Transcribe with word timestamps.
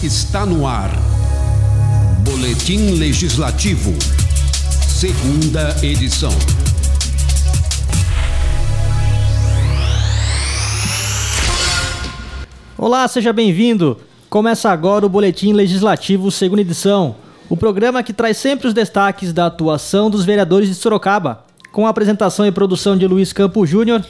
Está 0.00 0.46
no 0.46 0.64
ar. 0.64 0.92
Boletim 2.24 2.92
Legislativo. 2.92 3.92
Segunda 4.86 5.74
edição. 5.84 6.30
Olá, 12.78 13.08
seja 13.08 13.32
bem-vindo. 13.32 13.98
Começa 14.30 14.70
agora 14.70 15.04
o 15.04 15.08
Boletim 15.08 15.52
Legislativo, 15.52 16.30
segunda 16.30 16.62
edição. 16.62 17.16
O 17.50 17.56
programa 17.56 18.00
que 18.00 18.12
traz 18.12 18.36
sempre 18.36 18.68
os 18.68 18.74
destaques 18.74 19.32
da 19.32 19.46
atuação 19.46 20.08
dos 20.08 20.24
vereadores 20.24 20.68
de 20.68 20.76
Sorocaba, 20.76 21.44
com 21.72 21.88
a 21.88 21.90
apresentação 21.90 22.46
e 22.46 22.52
produção 22.52 22.96
de 22.96 23.04
Luiz 23.04 23.32
Campo 23.32 23.66
Júnior 23.66 24.04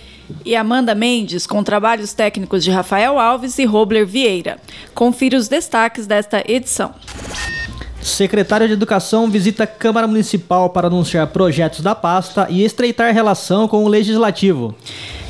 e 0.45 0.55
Amanda 0.57 0.95
Mendes, 0.95 1.47
com 1.47 1.63
trabalhos 1.63 2.13
técnicos 2.13 2.65
de 2.65 2.71
Rafael 2.71 3.19
Alves 3.19 3.59
e 3.59 3.65
Robler 3.65 4.07
Vieira. 4.07 4.59
Confira 4.95 5.37
os 5.37 5.49
destaques 5.49 6.07
desta 6.07 6.43
edição. 6.47 6.95
Secretário 8.01 8.67
de 8.67 8.73
Educação 8.73 9.31
visita 9.31 9.65
a 9.65 9.67
Câmara 9.67 10.07
Municipal 10.07 10.71
para 10.71 10.87
anunciar 10.87 11.27
projetos 11.29 11.81
da 11.81 11.95
pasta 11.95 12.47
e 12.49 12.65
estreitar 12.65 13.13
relação 13.13 13.69
com 13.69 13.85
o 13.85 13.89
Legislativo. 13.89 14.75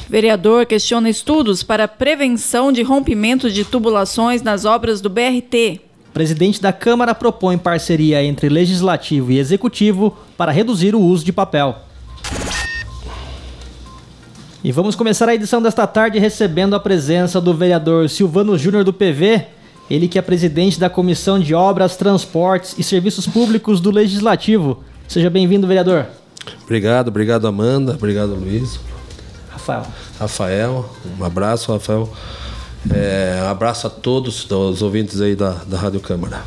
Vereador 0.09 0.65
questiona 0.65 1.10
estudos 1.10 1.62
para 1.62 1.87
prevenção 1.87 2.73
de 2.73 2.83
rompimento 2.83 3.51
de 3.51 3.65
tubulações 3.65 4.43
nas 4.43 4.65
obras 4.65 5.01
do 5.01 5.10
BRT. 5.10 5.80
Presidente 6.15 6.62
da 6.62 6.73
Câmara 6.73 7.15
propõe 7.15 7.59
parceria 7.59 8.24
entre 8.24 8.49
Legislativo 8.49 9.30
e 9.30 9.38
Executivo 9.38 10.16
para 10.37 10.51
reduzir 10.51 10.95
o 10.95 11.01
uso 11.01 11.24
de 11.24 11.33
papel. 11.33 11.77
E 14.62 14.73
vamos 14.73 14.97
começar 14.97 15.29
a 15.29 15.35
edição 15.35 15.62
desta 15.62 15.87
tarde 15.87 16.19
recebendo 16.19 16.75
a 16.75 16.80
presença 16.80 17.41
do 17.41 17.55
vereador 17.55 18.09
Silvano 18.11 18.59
Júnior 18.59 18.83
do 18.83 18.93
PV, 18.93 19.47
ele 19.89 20.09
que 20.09 20.19
é 20.19 20.23
presidente 20.23 20.80
da 20.80 20.91
Comissão 20.91 21.39
de 21.39 21.55
Obras, 21.55 21.97
Transportes 21.97 22.75
e 22.77 22.83
Serviços 22.83 23.24
Públicos 23.24 23.80
do 23.80 23.93
Legislativo. 23.93 24.82
Seja 25.07 25.30
bem-vindo, 25.30 25.65
vereador. 25.65 26.07
Obrigado, 26.65 27.07
obrigado 27.07 27.47
Amanda, 27.47 27.93
obrigado 27.93 28.35
Luiz. 28.35 28.80
Rafael. 29.49 29.87
Rafael, 30.19 30.91
um 31.21 31.25
abraço, 31.25 31.73
Rafael. 31.73 32.13
É, 32.93 33.41
um 33.45 33.49
abraço 33.49 33.87
a 33.87 33.91
todos 33.91 34.51
os 34.51 34.82
ouvintes 34.82 35.21
aí 35.21 35.37
da, 35.37 35.52
da 35.52 35.79
Rádio 35.79 36.01
Câmara. 36.01 36.43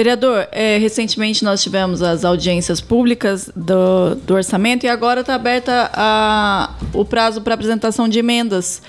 Vereador, 0.00 0.48
é, 0.50 0.78
recentemente 0.78 1.44
nós 1.44 1.62
tivemos 1.62 2.00
as 2.00 2.24
audiências 2.24 2.80
públicas 2.80 3.50
do, 3.54 4.14
do 4.14 4.32
orçamento 4.32 4.86
e 4.86 4.88
agora 4.88 5.20
está 5.20 5.34
aberta 5.34 5.90
a, 5.92 6.74
o 6.94 7.04
prazo 7.04 7.42
para 7.42 7.52
apresentação 7.52 8.08
de 8.08 8.18
emendas. 8.18 8.80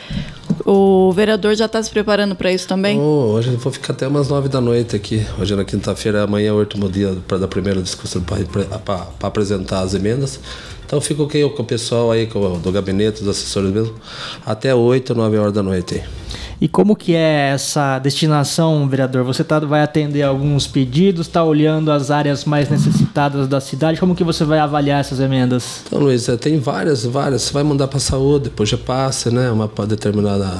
O 0.66 1.12
vereador 1.12 1.53
já 1.53 1.66
está 1.66 1.84
se 1.84 1.92
preparando 1.92 2.34
para 2.34 2.50
isso 2.50 2.66
também? 2.66 2.98
Oh, 2.98 3.34
hoje 3.34 3.50
eu 3.50 3.58
vou 3.58 3.73
ficar 3.73 3.92
até 3.92 4.08
umas 4.08 4.30
nove 4.30 4.48
da 4.48 4.62
noite 4.62 4.95
aqui. 4.95 5.22
Hoje 5.38 5.52
é 5.52 5.58
na 5.58 5.66
quinta-feira, 5.66 6.23
amanhã 6.23 6.52
é 6.52 6.53
o 6.53 6.59
último 6.59 6.90
dia 6.90 7.18
para 7.28 7.40
da 7.40 7.48
primeira 7.48 7.81
discussão 7.81 8.23
para 8.23 9.08
apresentar 9.22 9.81
as 9.81 9.94
emendas. 9.94 10.40
Então 10.86 11.02
fico 11.02 11.23
aqui 11.23 11.42
com 11.50 11.62
o 11.62 11.66
pessoal 11.66 12.09
aí, 12.09 12.25
do 12.25 12.72
gabinete, 12.72 13.20
dos 13.20 13.28
assessores 13.28 13.70
mesmo, 13.70 13.94
até 14.46 14.73
8, 14.73 15.14
9 15.14 15.38
horas 15.38 15.52
da 15.52 15.62
noite. 15.62 16.02
E 16.62 16.67
como 16.67 16.95
que 16.95 17.16
é 17.16 17.50
essa 17.50 17.98
destinação, 17.98 18.88
vereador? 18.88 19.23
Você 19.23 19.44
tá, 19.44 19.58
vai 19.58 19.81
atender 19.81 20.22
alguns 20.22 20.68
pedidos, 20.68 21.26
está 21.26 21.44
olhando 21.44 21.92
as 21.92 22.12
áreas 22.12 22.45
mais 22.45 22.70
necessitadas 22.70 23.48
da 23.48 23.59
cidade. 23.59 24.00
Como 24.00 24.14
que 24.14 24.23
você 24.23 24.45
vai 24.45 24.59
avaliar 24.59 25.00
essas 25.00 25.20
emendas? 25.20 25.81
Então, 25.88 25.98
Luiz, 25.98 26.28
tem 26.40 26.59
várias, 26.59 27.03
várias. 27.03 27.42
Você 27.42 27.53
vai 27.53 27.64
mandar 27.64 27.88
para 27.88 28.00
saúde, 28.00 28.44
depois 28.44 28.70
já 28.70 28.78
passa, 28.78 29.31
né? 29.31 29.50
Uma 29.50 29.68
determinada. 29.88 30.52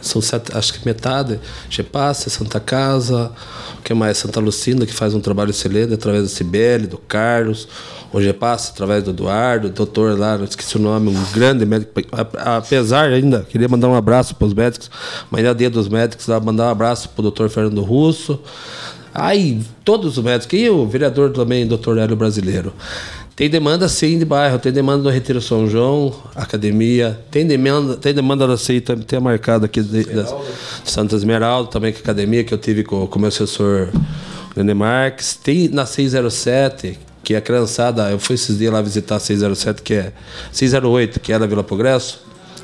São 0.00 0.20
sete, 0.20 0.56
acho 0.56 0.74
que 0.74 0.84
metade. 0.86 1.38
Já 1.68 1.84
passa, 1.84 2.30
Santa 2.30 2.60
Casa, 2.60 3.32
o 3.78 3.82
que 3.82 3.92
mais? 3.94 4.18
Santa 4.18 4.40
Lucinda, 4.40 4.86
que 4.86 4.92
faz 4.92 5.14
um 5.14 5.20
trabalho 5.20 5.50
excelente 5.50 5.94
através 5.94 6.22
da 6.22 6.28
Cibele, 6.28 6.86
do 6.86 6.98
Carlos 6.98 7.68
Hoje 8.10 8.32
passa 8.32 8.72
através 8.72 9.04
do 9.04 9.10
Eduardo, 9.10 9.68
doutor 9.68 10.18
lá, 10.18 10.36
esqueci 10.42 10.76
o 10.76 10.80
nome, 10.80 11.10
um 11.10 11.32
grande 11.32 11.66
médico. 11.66 11.92
Apesar 12.38 13.10
ainda, 13.10 13.46
queria 13.46 13.68
mandar 13.68 13.88
um 13.88 13.94
abraço 13.94 14.34
para 14.34 14.46
os 14.46 14.54
médicos, 14.54 14.90
mas 15.30 15.44
é 15.44 15.52
dia 15.52 15.68
dos 15.68 15.88
médicos, 15.88 16.26
lá, 16.26 16.40
mandar 16.40 16.68
um 16.68 16.70
abraço 16.70 17.10
para 17.10 17.20
o 17.20 17.22
doutor 17.22 17.50
Fernando 17.50 17.82
Russo. 17.82 18.40
Aí, 19.12 19.60
todos 19.84 20.16
os 20.16 20.24
médicos, 20.24 20.58
e 20.58 20.70
o 20.70 20.86
vereador 20.86 21.32
também, 21.32 21.66
doutor 21.66 21.98
Hélio 21.98 22.16
Brasileiro. 22.16 22.72
Tem 23.38 23.48
demanda 23.48 23.88
sim 23.88 24.18
de 24.18 24.24
bairro, 24.24 24.58
tem 24.58 24.72
demanda 24.72 25.04
do 25.04 25.08
Retiro 25.10 25.40
São 25.40 25.68
João, 25.68 26.12
academia, 26.34 27.20
tem 27.30 27.46
demanda, 27.46 27.96
tem 27.96 28.12
demanda 28.12 28.48
da 28.48 28.56
CI, 28.56 28.80
tem, 28.80 28.96
tem 28.96 29.20
marcado 29.20 29.64
aqui 29.64 29.80
de, 29.80 30.02
de 30.02 30.24
Santa 30.84 31.14
Esmeralda, 31.14 31.70
também 31.70 31.92
que 31.92 32.00
academia 32.00 32.42
que 32.42 32.52
eu 32.52 32.58
tive 32.58 32.82
com 32.82 33.04
o 33.04 33.18
meu 33.20 33.28
assessor 33.28 33.90
Nenê 34.56 34.74
Marques, 34.74 35.36
tem 35.36 35.68
na 35.68 35.86
607, 35.86 36.98
que 37.22 37.36
a 37.36 37.40
criançada, 37.40 38.10
eu 38.10 38.18
fui 38.18 38.34
esses 38.34 38.58
dias 38.58 38.72
lá 38.72 38.82
visitar 38.82 39.14
a 39.14 39.20
607, 39.20 39.82
que 39.82 39.94
é 39.94 40.12
608, 40.50 41.20
que 41.20 41.32
é 41.32 41.38
da 41.38 41.46
Vila 41.46 41.62
Progresso, 41.62 42.20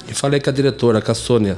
e 0.09 0.13
falei 0.13 0.41
com 0.41 0.51
a 0.51 0.53
diretora, 0.53 1.01
com 1.01 1.13
a 1.13 1.15
Sônia. 1.15 1.57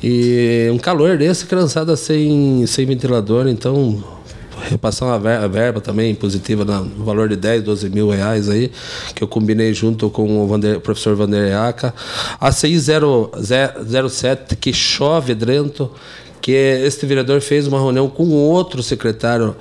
E 0.00 0.70
um 0.72 0.78
calor 0.78 1.18
desse, 1.18 1.46
criançada 1.46 1.96
sem, 1.96 2.64
sem 2.64 2.86
ventilador, 2.86 3.48
então 3.48 4.19
repassar 4.68 5.08
uma 5.08 5.18
verba, 5.18 5.48
verba 5.48 5.80
também 5.80 6.14
positiva 6.14 6.64
no 6.64 7.04
valor 7.04 7.28
de 7.28 7.36
10, 7.36 7.62
12 7.62 7.90
mil 7.90 8.10
reais 8.10 8.48
aí, 8.48 8.70
que 9.14 9.22
eu 9.22 9.28
combinei 9.28 9.72
junto 9.74 10.10
com 10.10 10.42
o, 10.42 10.46
Vander, 10.46 10.76
o 10.76 10.80
professor 10.80 11.16
Vanderiaca. 11.16 11.94
A 12.40 12.52
607, 12.52 14.56
que 14.56 14.72
chove 14.72 15.34
dentro, 15.34 15.92
que 16.40 16.52
este 16.52 17.06
vereador 17.06 17.40
fez 17.40 17.66
uma 17.66 17.78
reunião 17.78 18.08
com 18.08 18.28
outro 18.30 18.82
secretário 18.82 19.54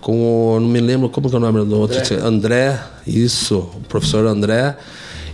com 0.00 0.54
o, 0.54 0.60
não 0.60 0.68
me 0.68 0.80
lembro 0.80 1.08
como 1.08 1.28
que 1.28 1.34
é 1.34 1.38
o 1.38 1.40
nome 1.40 1.64
do 1.64 1.80
outro, 1.80 1.98
André, 1.98 2.20
André 2.22 2.80
isso, 3.04 3.58
o 3.58 3.80
professor 3.88 4.24
André, 4.24 4.76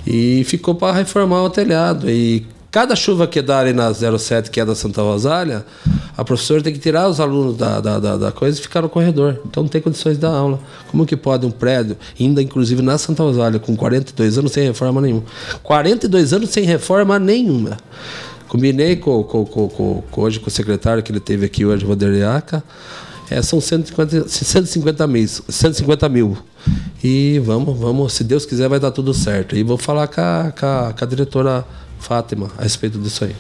e 0.07 0.45
ficou 0.45 0.75
para 0.75 0.97
reformar 0.97 1.43
o 1.43 1.51
telhado. 1.51 2.11
E 2.11 2.47
cada 2.73 2.97
chuva 2.97 3.27
que 3.27 3.43
dá 3.43 3.59
ali 3.59 3.75
na 3.75 3.93
07, 3.93 4.51
que 4.51 4.59
é 4.59 4.65
da 4.65 4.75
Santa 4.75 5.03
Rosália, 5.03 5.65
a 6.17 6.25
professora 6.25 6.63
tem 6.63 6.73
que 6.73 6.79
tirar 6.79 7.07
os 7.07 7.21
alunos 7.21 7.55
da, 7.55 7.81
da, 7.81 7.99
da, 7.99 8.17
da 8.17 8.33
coisa 8.33 8.59
e 8.59 8.63
ficar 8.63 8.81
no 8.81 8.89
corredor. 8.89 9.39
Então 9.45 9.63
não 9.63 9.69
tem 9.69 9.81
condições 9.81 10.15
de 10.15 10.21
dar 10.21 10.31
aula. 10.31 10.59
Como 10.91 11.05
que 11.05 11.15
pode 11.15 11.45
um 11.45 11.51
prédio, 11.51 11.99
ainda 12.19 12.41
inclusive 12.41 12.81
na 12.81 12.97
Santa 12.97 13.23
Rosália, 13.23 13.61
com 13.61 13.77
42 13.77 14.39
anos 14.39 14.53
sem 14.53 14.65
reforma 14.65 15.03
nenhuma? 15.03 15.25
42 15.63 16.33
anos 16.33 16.49
sem 16.49 16.65
reforma 16.65 17.19
nenhuma. 17.19 17.77
Combinei 18.49 18.97
com, 18.97 19.23
com, 19.23 19.45
com, 19.45 20.03
com, 20.11 20.21
hoje 20.23 20.41
com 20.41 20.49
o 20.49 20.51
secretário 20.51 21.03
que 21.03 21.13
ele 21.13 21.21
teve 21.21 21.45
aqui 21.45 21.67
hoje, 21.67 21.85
Roderiaca. 21.85 22.65
É, 23.31 23.41
são 23.43 23.61
150, 23.61 24.29
150 24.29 25.07
mil, 25.07 25.27
150 25.27 26.09
mil. 26.09 26.39
E 27.05 27.39
vamos, 27.45 27.79
vamos, 27.79 28.15
se 28.15 28.25
Deus 28.25 28.47
quiser, 28.47 28.69
vai 28.69 28.81
dar 28.81 28.91
tudo 28.91 29.13
certo. 29.13 29.57
E 29.57 29.63
vou 29.63 29.77
falar 29.77 30.07
com 30.07 30.21
a, 30.21 30.53
com 30.59 30.67
a, 30.67 30.95
com 30.99 31.05
a 31.05 31.09
diretora 31.09 31.65
Fátima 32.03 32.51
a 32.59 32.63
respeito 32.63 32.99
disso 32.99 33.25
aí. 33.25 33.35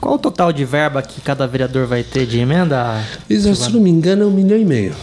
Qual 0.00 0.16
o 0.16 0.18
total 0.18 0.52
de 0.52 0.64
verba 0.64 1.00
que 1.00 1.20
cada 1.20 1.46
vereador 1.46 1.86
vai 1.86 2.02
ter 2.02 2.26
de 2.26 2.38
emenda? 2.38 3.02
Isso, 3.30 3.54
se 3.54 3.72
não 3.72 3.80
me 3.80 3.88
engano, 3.88 4.24
é 4.24 4.26
um 4.26 4.30
milhão 4.30 4.58
e 4.58 4.64
meio. 4.64 4.94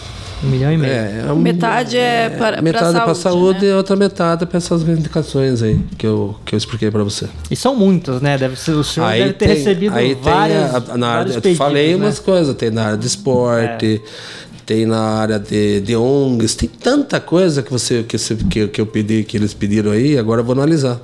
Um 0.43 0.47
milhão 0.47 0.71
e 0.71 0.77
meio. 0.77 0.93
É, 0.93 1.25
é 1.27 1.31
um, 1.31 1.37
metade 1.37 1.97
é, 1.97 2.29
para 2.29 2.57
é, 2.57 2.61
Metade 2.61 2.93
para 2.93 3.11
a 3.11 3.15
saúde 3.15 3.65
né? 3.65 3.71
e 3.71 3.73
outra 3.73 3.95
metade 3.95 4.45
para 4.45 4.57
essas 4.57 4.81
indicações 4.81 5.61
aí 5.63 5.79
que 5.97 6.05
eu, 6.05 6.35
que 6.45 6.53
eu 6.53 6.57
expliquei 6.57 6.91
para 6.91 7.03
você. 7.03 7.27
E 7.49 7.55
são 7.55 7.75
muitas, 7.75 8.21
né? 8.21 8.37
Deve 8.37 8.59
ser, 8.59 8.71
o 8.71 8.83
senhor 8.83 9.05
aí 9.05 9.21
deve 9.21 9.33
ter 9.33 9.47
tem, 9.47 9.55
recebido 9.55 9.95
aí 9.95 10.13
várias, 10.15 10.71
tem 10.71 10.93
a, 10.93 10.97
na 10.97 11.07
área, 11.07 11.41
Eu 11.43 11.55
falei 11.55 11.91
né? 11.91 11.95
umas 11.95 12.19
coisas, 12.19 12.55
tem 12.55 12.69
na 12.69 12.85
área 12.85 12.97
de 12.97 13.07
esporte, 13.07 14.01
é. 14.03 14.61
tem 14.65 14.85
na 14.85 14.99
área 14.99 15.39
de, 15.39 15.81
de 15.81 15.95
ONGs, 15.95 16.55
tem 16.55 16.69
tanta 16.69 17.19
coisa 17.19 17.61
que, 17.63 17.71
você, 17.71 18.03
que, 18.03 18.17
que, 18.17 18.67
que 18.67 18.81
eu 18.81 18.85
pedi, 18.85 19.23
que 19.23 19.37
eles 19.37 19.53
pediram 19.53 19.91
aí, 19.91 20.17
agora 20.17 20.41
eu 20.41 20.45
vou 20.45 20.53
analisar. 20.53 20.99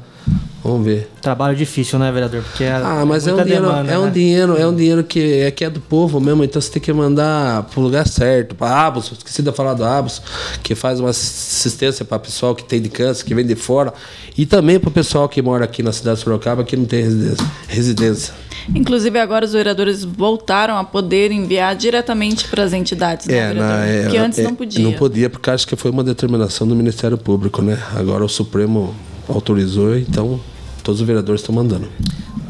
Vamos 0.63 0.85
ver. 0.85 1.09
Trabalho 1.21 1.55
difícil, 1.55 1.99
né, 1.99 2.11
vereador? 2.11 2.41
Porque 2.41 2.63
é 2.63 2.71
ah, 2.71 3.05
mas 3.05 3.27
é 3.27 3.33
um 3.33 3.43
dinheiro, 3.43 3.65
demanda, 3.65 3.91
é 3.91 3.99
um 3.99 4.05
né? 4.05 4.11
dinheiro, 4.11 4.57
é 4.57 4.67
um 4.67 4.75
dinheiro 4.75 5.03
que 5.03 5.41
é 5.41 5.51
que 5.51 5.63
é 5.63 5.69
do 5.69 5.79
povo 5.79 6.19
mesmo, 6.19 6.43
então 6.43 6.61
você 6.61 6.71
tem 6.71 6.81
que 6.81 6.91
mandar 6.91 7.63
pro 7.63 7.81
lugar 7.81 8.07
certo. 8.07 8.55
Para 8.55 8.87
Abos, 8.87 9.11
esqueci 9.11 9.41
de 9.41 9.51
falar 9.51 9.75
do 9.75 9.85
Abos, 9.85 10.21
que 10.63 10.75
faz 10.75 10.99
uma 10.99 11.09
assistência 11.09 12.03
para 12.03 12.19
pessoal 12.19 12.55
que 12.55 12.63
tem 12.63 12.81
de 12.81 12.89
câncer, 12.89 13.23
que 13.23 13.33
vem 13.33 13.45
de 13.45 13.55
fora, 13.55 13.93
e 14.37 14.45
também 14.45 14.79
para 14.79 14.89
o 14.89 14.91
pessoal 14.91 15.29
que 15.29 15.41
mora 15.41 15.65
aqui 15.65 15.81
na 15.83 15.91
cidade 15.91 16.17
de 16.17 16.23
Sorocaba 16.23 16.63
que 16.63 16.75
não 16.75 16.85
tem 16.85 17.03
residência. 17.03 17.45
residência. 17.67 18.33
Inclusive, 18.75 19.17
agora 19.19 19.45
os 19.45 19.53
vereadores 19.53 20.03
voltaram 20.03 20.77
a 20.77 20.83
poder 20.83 21.31
enviar 21.31 21.75
diretamente 21.75 22.47
para 22.47 22.63
as 22.63 22.73
entidades, 22.73 23.25
né, 23.27 23.37
é, 23.37 23.53
na, 23.53 23.85
é, 23.85 24.07
que 24.09 24.17
antes 24.17 24.39
é, 24.39 24.43
não 24.43 24.55
podia. 24.55 24.83
Não 24.83 24.93
podia, 24.93 25.29
porque 25.29 25.49
acho 25.49 25.67
que 25.67 25.75
foi 25.75 25.91
uma 25.91 26.03
determinação 26.03 26.67
do 26.67 26.75
Ministério 26.75 27.17
Público, 27.17 27.61
né? 27.61 27.81
Agora 27.95 28.25
o 28.25 28.29
Supremo 28.29 28.93
autorizou, 29.27 29.97
então 29.97 30.39
todos 30.83 31.01
os 31.01 31.07
vereadores 31.07 31.41
estão 31.41 31.53
mandando. 31.53 31.87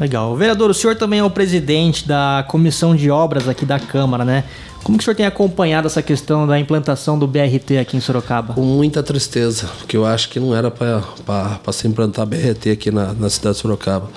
Legal. 0.00 0.36
Vereador, 0.36 0.70
o 0.70 0.74
senhor 0.74 0.94
também 0.94 1.18
é 1.18 1.24
o 1.24 1.30
presidente 1.30 2.06
da 2.06 2.44
comissão 2.48 2.94
de 2.94 3.10
obras 3.10 3.48
aqui 3.48 3.66
da 3.66 3.80
Câmara, 3.80 4.24
né? 4.24 4.44
Como 4.84 4.96
que 4.96 5.02
o 5.02 5.04
senhor 5.04 5.16
tem 5.16 5.26
acompanhado 5.26 5.86
essa 5.86 6.00
questão 6.00 6.46
da 6.46 6.58
implantação 6.58 7.18
do 7.18 7.26
BRT 7.26 7.78
aqui 7.80 7.96
em 7.96 8.00
Sorocaba? 8.00 8.54
Com 8.54 8.62
muita 8.62 9.02
tristeza, 9.02 9.68
porque 9.78 9.96
eu 9.96 10.06
acho 10.06 10.28
que 10.28 10.38
não 10.38 10.54
era 10.54 10.70
para 10.70 11.72
se 11.72 11.88
implantar 11.88 12.24
BRT 12.24 12.70
aqui 12.70 12.90
na, 12.90 13.12
na 13.12 13.28
cidade 13.28 13.56
de 13.56 13.62
Sorocaba. 13.62 14.08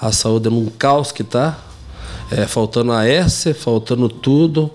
A 0.00 0.12
saúde 0.12 0.46
é 0.46 0.50
num 0.50 0.66
caos 0.66 1.10
que 1.10 1.22
está. 1.22 1.58
É, 2.30 2.44
faltando 2.46 2.92
a 2.92 3.06
S, 3.06 3.54
faltando 3.54 4.08
tudo, 4.08 4.68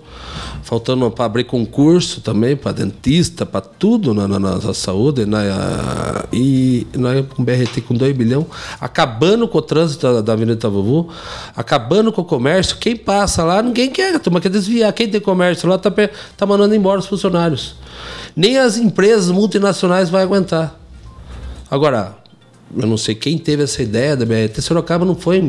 faltando 0.62 1.10
para 1.10 1.26
abrir 1.26 1.44
concurso 1.44 2.22
também, 2.22 2.56
para 2.56 2.72
dentista, 2.72 3.44
para 3.44 3.60
tudo 3.60 4.14
na, 4.14 4.26
na, 4.26 4.38
na 4.38 4.72
saúde. 4.72 5.26
Na, 5.26 5.42
e 6.32 6.86
nós 6.96 7.26
com 7.26 7.44
BRT 7.44 7.82
com 7.82 7.94
2 7.94 8.16
bilhões, 8.16 8.46
acabando 8.80 9.46
com 9.46 9.58
o 9.58 9.62
trânsito 9.62 10.10
da, 10.10 10.20
da 10.22 10.32
Avenida 10.32 10.54
Itavuvu, 10.54 11.10
acabando 11.54 12.10
com 12.10 12.22
o 12.22 12.24
comércio. 12.24 12.78
Quem 12.78 12.96
passa 12.96 13.44
lá, 13.44 13.62
ninguém 13.62 13.90
quer, 13.90 14.14
a 14.14 14.18
turma 14.18 14.40
quer 14.40 14.48
desviar. 14.48 14.90
Quem 14.94 15.08
tem 15.08 15.20
comércio 15.20 15.68
lá 15.68 15.76
está 15.76 15.90
tá 15.90 16.46
mandando 16.46 16.74
embora 16.74 17.00
os 17.00 17.06
funcionários. 17.06 17.74
Nem 18.34 18.56
as 18.56 18.78
empresas 18.78 19.30
multinacionais 19.30 20.08
vai 20.08 20.22
aguentar. 20.22 20.74
Agora, 21.70 22.21
eu 22.76 22.86
não 22.86 22.96
sei 22.96 23.14
quem 23.14 23.36
teve 23.36 23.62
essa 23.62 23.82
ideia 23.82 24.16
da 24.16 24.24
BRT. 24.24 24.60
Sorocaba 24.62 25.04
não 25.04 25.14
foi, 25.14 25.40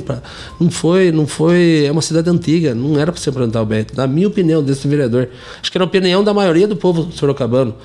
não 0.59 0.69
foi, 0.69 1.11
não 1.11 1.25
foi, 1.25 1.85
é 1.85 1.91
uma 1.91 2.01
cidade 2.01 2.29
antiga, 2.29 2.75
não 2.75 2.99
era 2.99 3.11
para 3.11 3.21
se 3.21 3.29
implantar 3.29 3.61
o 3.61 3.65
BRT. 3.65 3.95
Na 3.95 4.07
minha 4.07 4.27
opinião, 4.27 4.61
desse 4.61 4.87
vereador, 4.87 5.29
acho 5.61 5.71
que 5.71 5.77
era 5.77 5.83
a 5.83 5.87
opinião 5.87 6.23
da 6.23 6.33
maioria 6.33 6.67
do 6.67 6.75
povo 6.75 7.11
sorocabano. 7.11 7.75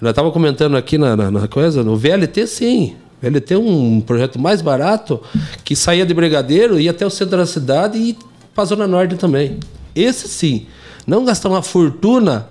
Eu 0.00 0.10
estava 0.10 0.30
comentando 0.30 0.76
aqui 0.76 0.98
na, 0.98 1.16
na, 1.16 1.30
na, 1.30 1.48
coisa, 1.48 1.82
no 1.82 1.96
VLT 1.96 2.46
sim. 2.46 2.96
VLT 3.22 3.54
é 3.54 3.58
um 3.58 4.00
projeto 4.00 4.38
mais 4.38 4.60
barato 4.60 5.20
que 5.64 5.74
saía 5.74 6.04
de 6.04 6.12
Brigadeiro, 6.12 6.78
ia 6.78 6.90
até 6.90 7.06
o 7.06 7.10
centro 7.10 7.38
da 7.38 7.46
cidade 7.46 7.96
e 7.96 8.18
para 8.54 8.64
a 8.64 8.66
Zona 8.66 8.86
Norte 8.86 9.14
também. 9.14 9.58
Esse 9.94 10.28
sim. 10.28 10.66
Não 11.06 11.24
gastar 11.24 11.48
uma 11.48 11.62
fortuna 11.62 12.48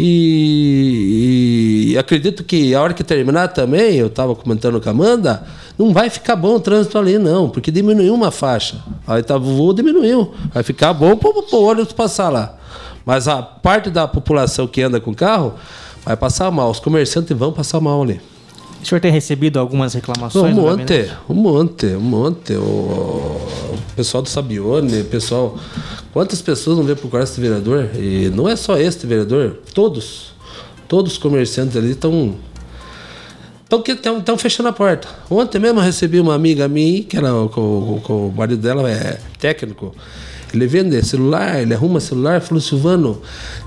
e, 0.00 1.92
e, 1.92 1.98
acredito 1.98 2.44
que 2.44 2.72
a 2.72 2.80
hora 2.80 2.94
que 2.94 3.02
terminar 3.02 3.48
também, 3.48 3.96
eu 3.96 4.06
estava 4.06 4.32
comentando 4.36 4.80
com 4.80 4.88
a 4.88 4.92
Amanda, 4.92 5.44
não 5.76 5.92
vai 5.92 6.08
ficar 6.08 6.36
bom 6.36 6.54
o 6.54 6.60
trânsito 6.60 6.96
ali, 6.96 7.18
não, 7.18 7.50
porque 7.50 7.72
diminuiu 7.72 8.14
uma 8.14 8.30
faixa. 8.30 8.76
Aí 9.06 9.24
tá, 9.24 9.36
voo 9.36 9.74
diminuiu. 9.74 10.32
Vai 10.54 10.62
ficar 10.62 10.92
bom 10.92 11.16
para 11.16 11.30
o 11.30 11.64
ônibus 11.64 11.92
passar 11.92 12.28
lá. 12.28 12.56
Mas 13.04 13.26
a 13.26 13.42
parte 13.42 13.90
da 13.90 14.06
população 14.06 14.68
que 14.68 14.82
anda 14.82 15.00
com 15.00 15.12
carro 15.12 15.54
vai 16.04 16.16
passar 16.16 16.48
mal. 16.52 16.70
Os 16.70 16.78
comerciantes 16.78 17.36
vão 17.36 17.52
passar 17.52 17.80
mal 17.80 18.00
ali. 18.00 18.20
O 18.82 18.86
senhor 18.86 19.00
tem 19.00 19.10
recebido 19.10 19.58
algumas 19.58 19.94
reclamações? 19.94 20.56
Um 20.56 20.60
monte, 20.60 21.10
um 21.28 21.34
monte, 21.34 21.86
um 21.86 22.00
monte. 22.00 22.52
O, 22.54 22.60
o 22.62 23.78
pessoal 23.96 24.22
do 24.22 24.28
Sabione, 24.28 25.02
pessoal. 25.04 25.58
Quantas 26.12 26.40
pessoas 26.40 26.76
não 26.76 26.84
vêm 26.84 26.94
procurar 26.94 27.24
esse 27.24 27.40
vereador? 27.40 27.90
E 27.96 28.30
não 28.34 28.48
é 28.48 28.54
só 28.56 28.78
este 28.78 29.06
vereador, 29.06 29.58
todos. 29.74 30.32
Todos 30.86 31.12
os 31.12 31.18
comerciantes 31.18 31.76
ali 31.76 31.90
estão. 31.90 32.36
Estão 33.70 34.38
fechando 34.38 34.70
a 34.70 34.72
porta. 34.72 35.08
Ontem 35.28 35.58
mesmo 35.58 35.80
eu 35.80 35.84
recebi 35.84 36.18
uma 36.18 36.34
amiga 36.34 36.66
minha, 36.68 37.02
que 37.02 37.16
era 37.16 37.34
o, 37.34 37.46
o, 37.46 38.28
o 38.28 38.32
marido 38.34 38.62
dela 38.62 38.88
é 38.90 39.18
técnico. 39.38 39.94
Ele 40.54 40.66
vende 40.66 41.04
celular, 41.04 41.60
ele 41.60 41.74
arruma 41.74 42.00
celular. 42.00 42.40
Falou, 42.40 42.60
Silvano, 42.62 43.20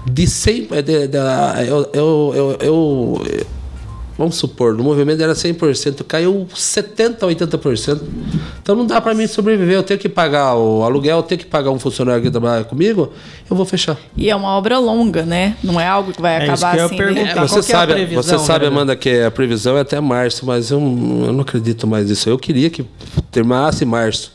de 0.09 0.25
100. 0.25 0.67
De, 0.67 0.81
de, 0.81 1.07
de, 1.07 1.17
eu, 1.67 1.89
eu, 1.93 2.33
eu, 2.33 2.57
eu 2.59 3.21
vamos 4.17 4.35
supor, 4.35 4.75
no 4.75 4.83
movimento 4.83 5.21
era 5.21 5.33
100%, 5.33 6.03
caiu 6.03 6.47
70%, 6.53 7.19
80%. 7.19 8.01
Então 8.61 8.75
não 8.75 8.85
dá 8.85 9.01
para 9.01 9.13
mim 9.13 9.27
sobreviver. 9.27 9.75
Eu 9.75 9.83
tenho 9.83 9.99
que 9.99 10.09
pagar 10.09 10.55
o 10.55 10.83
aluguel, 10.83 11.17
eu 11.17 11.23
tenho 11.23 11.39
que 11.39 11.45
pagar 11.45 11.71
um 11.71 11.79
funcionário 11.79 12.21
que 12.21 12.29
trabalha 12.29 12.63
comigo, 12.63 13.11
eu 13.49 13.55
vou 13.55 13.65
fechar. 13.65 13.97
E 14.15 14.29
é 14.29 14.35
uma 14.35 14.49
obra 14.49 14.77
longa, 14.79 15.23
né? 15.23 15.55
Não 15.63 15.79
é 15.79 15.87
algo 15.87 16.11
que 16.11 16.21
vai 16.21 16.35
é 16.35 16.43
acabar 16.43 16.79
assim. 16.79 16.99
É, 16.99 17.35
você 17.35 17.61
sabe, 17.61 17.93
é 17.93 18.05
você 18.05 18.37
sabe, 18.37 18.65
Amanda, 18.65 18.95
que 18.95 19.21
a 19.21 19.31
previsão 19.31 19.77
é 19.77 19.81
até 19.81 19.99
março, 19.99 20.45
mas 20.45 20.71
eu, 20.71 20.79
eu 20.79 21.33
não 21.33 21.41
acredito 21.41 21.87
mais 21.87 22.09
nisso. 22.09 22.29
Eu 22.29 22.37
queria 22.37 22.69
que 22.69 22.85
terminasse 23.31 23.85
março. 23.85 24.31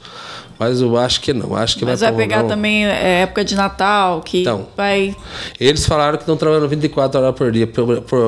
Mas 0.58 0.80
eu 0.80 0.96
acho 0.96 1.20
que 1.20 1.32
não. 1.32 1.54
Acho 1.54 1.76
que 1.76 1.84
Mas 1.84 2.00
vai, 2.00 2.10
vai 2.10 2.18
pegar 2.18 2.42
não. 2.42 2.48
também 2.48 2.86
é, 2.86 3.22
época 3.22 3.44
de 3.44 3.54
Natal, 3.54 4.20
que 4.22 4.40
então, 4.40 4.66
vai. 4.76 5.14
Eles 5.60 5.86
falaram 5.86 6.16
que 6.16 6.22
estão 6.22 6.36
trabalhando 6.36 6.68
24 6.68 7.20
horas 7.20 7.34
por 7.34 7.52
dia. 7.52 7.68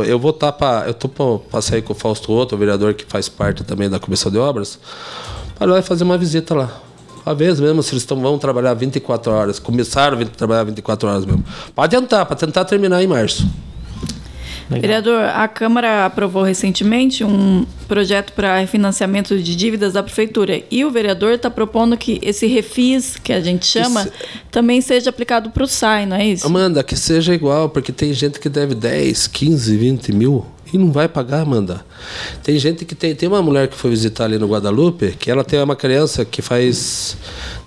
Eu 0.07 0.19
vou 0.19 0.31
estar 0.31 0.53
tá 0.53 0.59
para. 0.59 0.87
Eu 0.87 0.91
estou 0.93 1.39
para 1.39 1.63
sair 1.63 1.83
com 1.83 1.93
o 1.93 1.97
Fausto 1.97 2.33
Otto, 2.33 2.55
o 2.55 2.59
vereador 2.59 2.95
que 2.95 3.05
faz 3.07 3.29
parte 3.29 3.65
também 3.65 3.89
da 3.89 3.99
comissão 3.99 4.31
de 4.31 4.39
obras, 4.39 4.79
para 5.59 5.83
fazer 5.83 6.05
uma 6.05 6.19
visita 6.19 6.55
lá. 6.55 6.83
Uma 7.25 7.35
vez 7.35 7.61
mesmo, 7.61 7.83
se 7.83 7.93
eles 7.93 8.07
tão, 8.07 8.21
vão 8.21 8.39
trabalhar 8.39 8.73
24 8.73 9.33
horas, 9.33 9.59
começaram 9.59 10.19
a 10.19 10.25
trabalhar 10.25 10.65
24 10.65 11.09
horas 11.09 11.27
mesmo. 11.27 11.45
Pode 11.75 11.95
tentar, 11.95 12.25
para 12.25 12.37
tentar 12.37 12.65
terminar 12.65 13.03
em 13.03 13.07
março. 13.07 13.47
Legal. 14.71 14.83
Vereador, 14.83 15.25
a 15.25 15.49
Câmara 15.49 16.05
aprovou 16.05 16.43
recentemente 16.43 17.25
um 17.25 17.65
projeto 17.87 18.33
para 18.35 18.59
refinanciamento 18.59 19.39
de 19.39 19.57
dívidas 19.57 19.95
da 19.95 20.03
Prefeitura. 20.03 20.63
E 20.71 20.85
o 20.85 20.91
vereador 20.91 21.33
está 21.33 21.51
propondo 21.51 21.97
que 21.97 22.19
esse 22.23 22.47
refis, 22.47 23.17
que 23.17 23.33
a 23.33 23.41
gente 23.41 23.65
chama, 23.65 24.03
isso. 24.03 24.13
também 24.51 24.81
seja 24.81 25.09
aplicado 25.09 25.51
para 25.51 25.65
o 25.65 25.67
SAI, 25.67 26.05
não 26.05 26.17
é 26.17 26.27
isso? 26.27 26.47
Amanda, 26.47 26.85
que 26.85 26.97
seja 26.97 27.35
igual, 27.35 27.71
porque 27.71 27.93
tem 27.93 28.13
gente 28.13 28.39
que 28.39 28.49
deve 28.49 28.75
10, 28.75 29.27
15, 29.27 29.77
20 29.77 30.13
mil 30.13 30.45
e 30.73 30.77
não 30.77 30.93
vai 30.93 31.09
pagar, 31.09 31.41
Amanda. 31.41 31.85
Tem 32.43 32.59
gente 32.59 32.85
que 32.85 32.95
tem. 32.95 33.15
Tem 33.15 33.29
uma 33.29 33.41
mulher 33.41 33.69
que 33.69 33.77
foi 33.77 33.91
visitar 33.91 34.25
ali 34.25 34.39
no 34.39 34.47
Guadalupe, 34.47 35.13
que 35.19 35.31
ela 35.31 35.43
tem 35.43 35.63
uma 35.63 35.77
criança 35.77 36.25
que 36.25 36.43
faz 36.43 37.17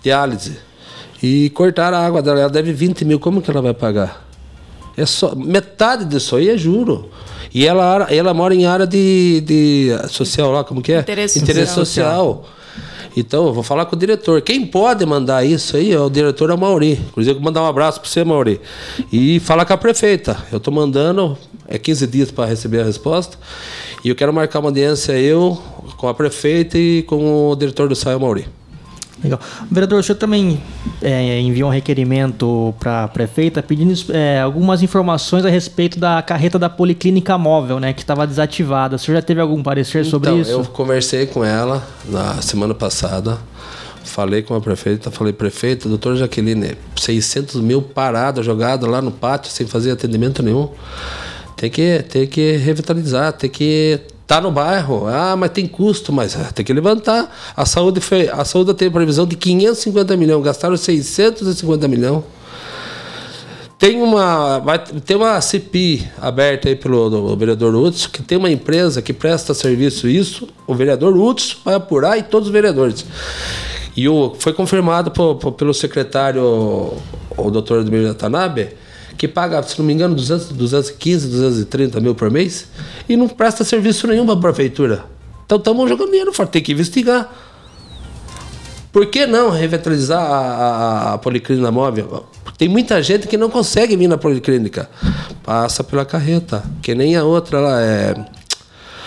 diálise. 0.03 0.57
E 1.21 1.49
cortaram 1.51 1.97
a 1.97 2.05
água 2.05 2.21
dela, 2.21 2.41
ela 2.41 2.49
deve 2.49 2.73
20 2.73 3.05
mil, 3.05 3.19
como 3.19 3.41
que 3.41 3.49
ela 3.49 3.61
vai 3.61 3.73
pagar? 3.73 4.30
É 5.01 5.05
só, 5.05 5.33
metade 5.35 6.05
disso 6.05 6.35
aí 6.35 6.49
é 6.49 6.57
juro. 6.57 7.09
E 7.53 7.65
ela, 7.65 8.07
ela 8.09 8.33
mora 8.33 8.53
em 8.55 8.65
área 8.65 8.87
de, 8.87 9.41
de 9.41 9.89
social 10.09 10.51
lá, 10.51 10.63
como 10.63 10.81
que 10.81 10.93
é? 10.93 10.99
Interesse, 10.99 11.39
Interesse 11.39 11.73
social. 11.73 12.35
social. 12.35 12.61
Então, 13.15 13.47
eu 13.47 13.53
vou 13.53 13.63
falar 13.63 13.85
com 13.85 13.95
o 13.95 13.99
diretor. 13.99 14.41
Quem 14.41 14.65
pode 14.65 15.05
mandar 15.05 15.43
isso 15.43 15.75
aí 15.75 15.91
é 15.91 15.99
o 15.99 16.09
diretor 16.09 16.49
o 16.49 16.57
Mauri. 16.57 16.93
Inclusive, 16.93 17.31
eu 17.31 17.35
vou 17.35 17.43
mandar 17.43 17.61
um 17.61 17.65
abraço 17.65 17.99
para 17.99 18.09
você, 18.09 18.23
Mauri. 18.23 18.61
E 19.11 19.39
falar 19.41 19.65
com 19.65 19.73
a 19.73 19.77
prefeita. 19.77 20.37
Eu 20.51 20.59
estou 20.59 20.73
mandando, 20.73 21.37
é 21.67 21.77
15 21.77 22.07
dias 22.07 22.31
para 22.31 22.45
receber 22.45 22.81
a 22.81 22.85
resposta. 22.85 23.37
E 24.03 24.09
eu 24.09 24.15
quero 24.15 24.31
marcar 24.31 24.59
uma 24.59 24.69
audiência 24.69 25.13
eu, 25.13 25.61
com 25.97 26.07
a 26.07 26.13
prefeita 26.13 26.77
e 26.77 27.03
com 27.03 27.49
o 27.49 27.55
diretor 27.55 27.89
do 27.89 27.95
SAI, 27.95 28.17
Mauri. 28.17 28.60
Legal. 29.23 29.39
Vereador, 29.69 29.99
o 29.99 30.03
senhor 30.03 30.17
também 30.17 30.61
é, 31.01 31.39
enviou 31.39 31.69
um 31.69 31.73
requerimento 31.73 32.73
para 32.79 33.03
a 33.03 33.07
prefeita 33.07 33.61
pedindo 33.61 33.93
é, 34.09 34.41
algumas 34.41 34.81
informações 34.81 35.45
a 35.45 35.49
respeito 35.49 35.99
da 35.99 36.21
carreta 36.21 36.57
da 36.57 36.69
Policlínica 36.69 37.37
Móvel, 37.37 37.79
né, 37.79 37.93
que 37.93 38.01
estava 38.01 38.25
desativada. 38.25 38.95
O 38.95 38.99
senhor 38.99 39.17
já 39.17 39.21
teve 39.21 39.39
algum 39.39 39.61
parecer 39.61 40.05
sobre 40.05 40.29
então, 40.29 40.41
isso? 40.41 40.51
Eu 40.51 40.65
conversei 40.65 41.27
com 41.27 41.43
ela 41.45 41.87
na 42.05 42.41
semana 42.41 42.73
passada, 42.73 43.37
falei 44.03 44.41
com 44.41 44.55
a 44.55 44.61
prefeita, 44.61 45.11
falei, 45.11 45.33
prefeita, 45.33 45.87
doutor 45.87 46.15
Jaqueline, 46.15 46.75
600 46.95 47.61
mil 47.61 47.81
parados, 47.81 48.43
jogados 48.43 48.89
lá 48.89 49.01
no 49.01 49.11
pátio, 49.11 49.51
sem 49.51 49.67
fazer 49.67 49.91
atendimento 49.91 50.41
nenhum. 50.41 50.69
Tem 51.55 51.69
que, 51.69 52.03
tem 52.09 52.25
que 52.25 52.53
revitalizar, 52.53 53.33
tem 53.33 53.49
que 53.49 53.99
Tá 54.31 54.39
no 54.39 54.49
bairro, 54.49 55.07
ah, 55.07 55.35
mas 55.35 55.49
tem 55.51 55.67
custo, 55.67 56.13
mas 56.13 56.37
ah, 56.37 56.53
tem 56.53 56.63
que 56.63 56.71
levantar. 56.71 57.29
A 57.53 57.65
saúde 57.65 57.99
foi, 57.99 58.29
a 58.29 58.45
saúde 58.45 58.73
tem 58.73 58.89
previsão 58.89 59.27
de 59.27 59.35
550 59.35 60.15
milhões, 60.15 60.41
gastaram 60.41 60.77
650 60.77 61.85
milhões. 61.89 62.23
Tem 63.77 64.01
uma, 64.01 64.59
vai 64.59 64.79
ter 64.79 65.17
uma 65.17 65.41
CPI 65.41 66.09
aberta 66.21 66.69
aí 66.69 66.77
pelo 66.77 67.35
vereador 67.35 67.75
Hudson, 67.75 68.07
que 68.07 68.23
tem 68.23 68.37
uma 68.37 68.49
empresa 68.49 69.01
que 69.01 69.11
presta 69.11 69.53
serviço 69.53 70.07
isso, 70.07 70.47
o 70.65 70.73
vereador 70.73 71.13
Hudson 71.13 71.57
vai 71.65 71.75
apurar 71.75 72.17
e 72.17 72.23
todos 72.23 72.47
os 72.47 72.53
vereadores. 72.53 73.05
E 73.97 74.07
o, 74.07 74.33
foi 74.39 74.53
confirmado 74.53 75.11
pelo 75.57 75.73
secretário, 75.73 76.41
o 77.35 77.51
doutor 77.51 77.81
Edmir 77.81 78.13
Tanabe, 78.13 78.69
que 79.21 79.27
paga, 79.27 79.61
se 79.61 79.77
não 79.77 79.85
me 79.85 79.93
engano, 79.93 80.15
200, 80.15 80.47
215, 80.47 81.27
230 81.27 81.99
mil 81.99 82.15
por 82.15 82.31
mês 82.31 82.65
e 83.07 83.15
não 83.15 83.27
presta 83.27 83.63
serviço 83.63 84.07
nenhum 84.07 84.25
para 84.25 84.33
a 84.33 84.37
prefeitura. 84.39 85.05
Então 85.45 85.59
estamos 85.59 85.87
jogando 85.87 86.09
dinheiro 86.09 86.33
fora, 86.33 86.49
tem 86.49 86.59
que 86.59 86.71
investigar. 86.71 87.31
Por 88.91 89.05
que 89.05 89.27
não 89.27 89.51
revitalizar 89.51 90.19
a, 90.19 90.25
a, 90.25 91.13
a, 91.13 91.17
policlínica 91.19 91.69
móvel? 91.69 92.25
Tem 92.57 92.67
muita 92.67 92.99
gente 93.03 93.27
que 93.27 93.37
não 93.37 93.47
consegue 93.47 93.95
vir 93.95 94.07
na 94.07 94.17
policlínica. 94.17 94.89
Passa 95.43 95.83
pela 95.83 96.03
carreta, 96.03 96.63
que 96.81 96.95
nem 96.95 97.15
a 97.15 97.23
outra 97.23 97.59
lá 97.59 97.79
é. 97.79 98.15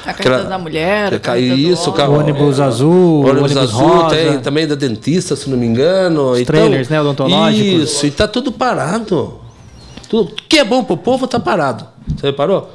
A 0.06 0.12
carreta 0.12 0.36
Aquela, 0.36 0.44
da 0.44 0.58
mulher, 0.58 1.20
a 1.26 1.38
isso, 1.38 1.90
do 1.90 2.00
o 2.02 2.12
ônibus 2.20 2.60
azul, 2.60 3.22
ônibus, 3.22 3.50
ônibus 3.50 3.56
azul, 3.56 3.88
rosa. 3.88 4.14
tem 4.14 4.38
também 4.38 4.64
da 4.64 4.76
dentista, 4.76 5.34
se 5.34 5.50
não 5.50 5.58
me 5.58 5.66
engano. 5.66 6.30
Os 6.30 6.40
então, 6.40 6.54
trailers, 6.54 6.88
né, 6.88 7.00
odontológicos. 7.00 7.82
Isso, 7.82 8.06
e 8.06 8.12
tá 8.12 8.28
tudo 8.28 8.52
parado. 8.52 9.42
Tudo 10.08 10.34
que 10.48 10.58
é 10.58 10.64
bom 10.64 10.84
pro 10.84 10.96
povo 10.96 11.26
tá 11.26 11.40
parado. 11.40 11.86
Você 12.16 12.26
reparou? 12.26 12.70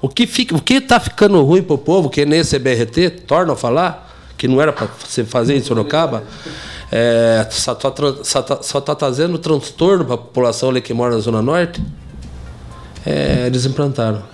O 0.00 0.08
que 0.08 0.26
fica, 0.26 0.56
o 0.56 0.60
que 0.60 0.80
tá 0.80 0.98
ficando 0.98 1.40
ruim 1.42 1.62
pro 1.62 1.78
povo, 1.78 2.10
que 2.10 2.22
é 2.22 2.26
nesse 2.26 2.58
BRT, 2.58 3.10
torna 3.26 3.52
a 3.52 3.56
falar, 3.56 4.10
que 4.36 4.48
não 4.48 4.60
era 4.60 4.72
para 4.72 4.88
você 5.04 5.24
fazer 5.24 5.56
em 5.56 5.62
Sorocaba, 5.62 6.24
é, 6.90 7.46
só, 7.50 7.74
tá, 7.74 7.92
só, 8.24 8.42
tá, 8.42 8.62
só 8.62 8.80
tá 8.80 8.94
trazendo 8.94 9.38
transtorno 9.38 10.04
para 10.04 10.14
a 10.14 10.18
população 10.18 10.70
ali 10.70 10.80
que 10.80 10.92
mora 10.92 11.14
na 11.14 11.20
Zona 11.20 11.40
Norte, 11.40 11.80
é, 13.06 13.46
eles 13.46 13.64
implantaram. 13.64 14.31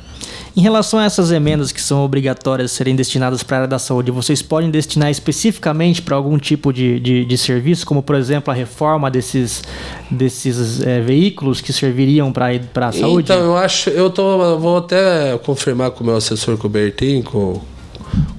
Em 0.59 0.61
relação 0.61 0.99
a 0.99 1.05
essas 1.05 1.31
emendas 1.31 1.71
que 1.71 1.81
são 1.81 2.05
obrigatórias 2.05 2.73
serem 2.73 2.97
destinadas 2.97 3.45
para 3.45 3.59
a 3.59 3.61
área 3.61 3.69
da 3.69 3.79
saúde, 3.79 4.11
vocês 4.11 4.43
podem 4.43 4.73
destinar 4.73 5.09
especificamente 5.09 6.03
para 6.03 6.17
algum 6.17 6.37
tipo 6.37 6.73
de, 6.73 6.99
de, 6.99 7.25
de, 7.25 7.39
serviço, 7.39 7.87
como 7.87 8.03
por 8.03 8.17
exemplo 8.17 8.51
a 8.51 8.55
reforma 8.57 9.09
desses, 9.09 9.63
desses 10.11 10.83
é, 10.83 11.01
veículos 11.01 11.61
que 11.61 11.73
serviriam 11.73 12.33
para 12.33 12.89
a 12.89 12.91
saúde? 12.91 13.31
Então, 13.31 13.39
eu 13.39 13.57
acho, 13.57 13.89
eu 13.91 14.11
tô, 14.11 14.59
vou 14.59 14.79
até 14.79 15.39
confirmar 15.39 15.93
com 15.93 16.03
o 16.03 16.07
meu 16.09 16.17
assessor 16.17 16.59
Cobertin, 16.59 17.23
com, 17.23 17.61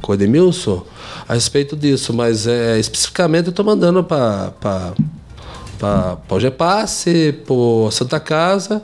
com 0.01 0.11
o 0.11 0.15
Edmilson, 0.15 0.85
a 1.25 1.35
respeito 1.35 1.73
disso, 1.73 2.13
mas 2.13 2.47
é, 2.47 2.77
especificamente 2.77 3.45
eu 3.45 3.51
estou 3.51 3.63
mandando 3.63 4.03
para 4.03 4.51
para 5.79 6.17
o 6.29 6.37
GEPASSE, 6.37 7.31
para 7.45 7.91
Santa 7.91 8.19
Casa 8.19 8.83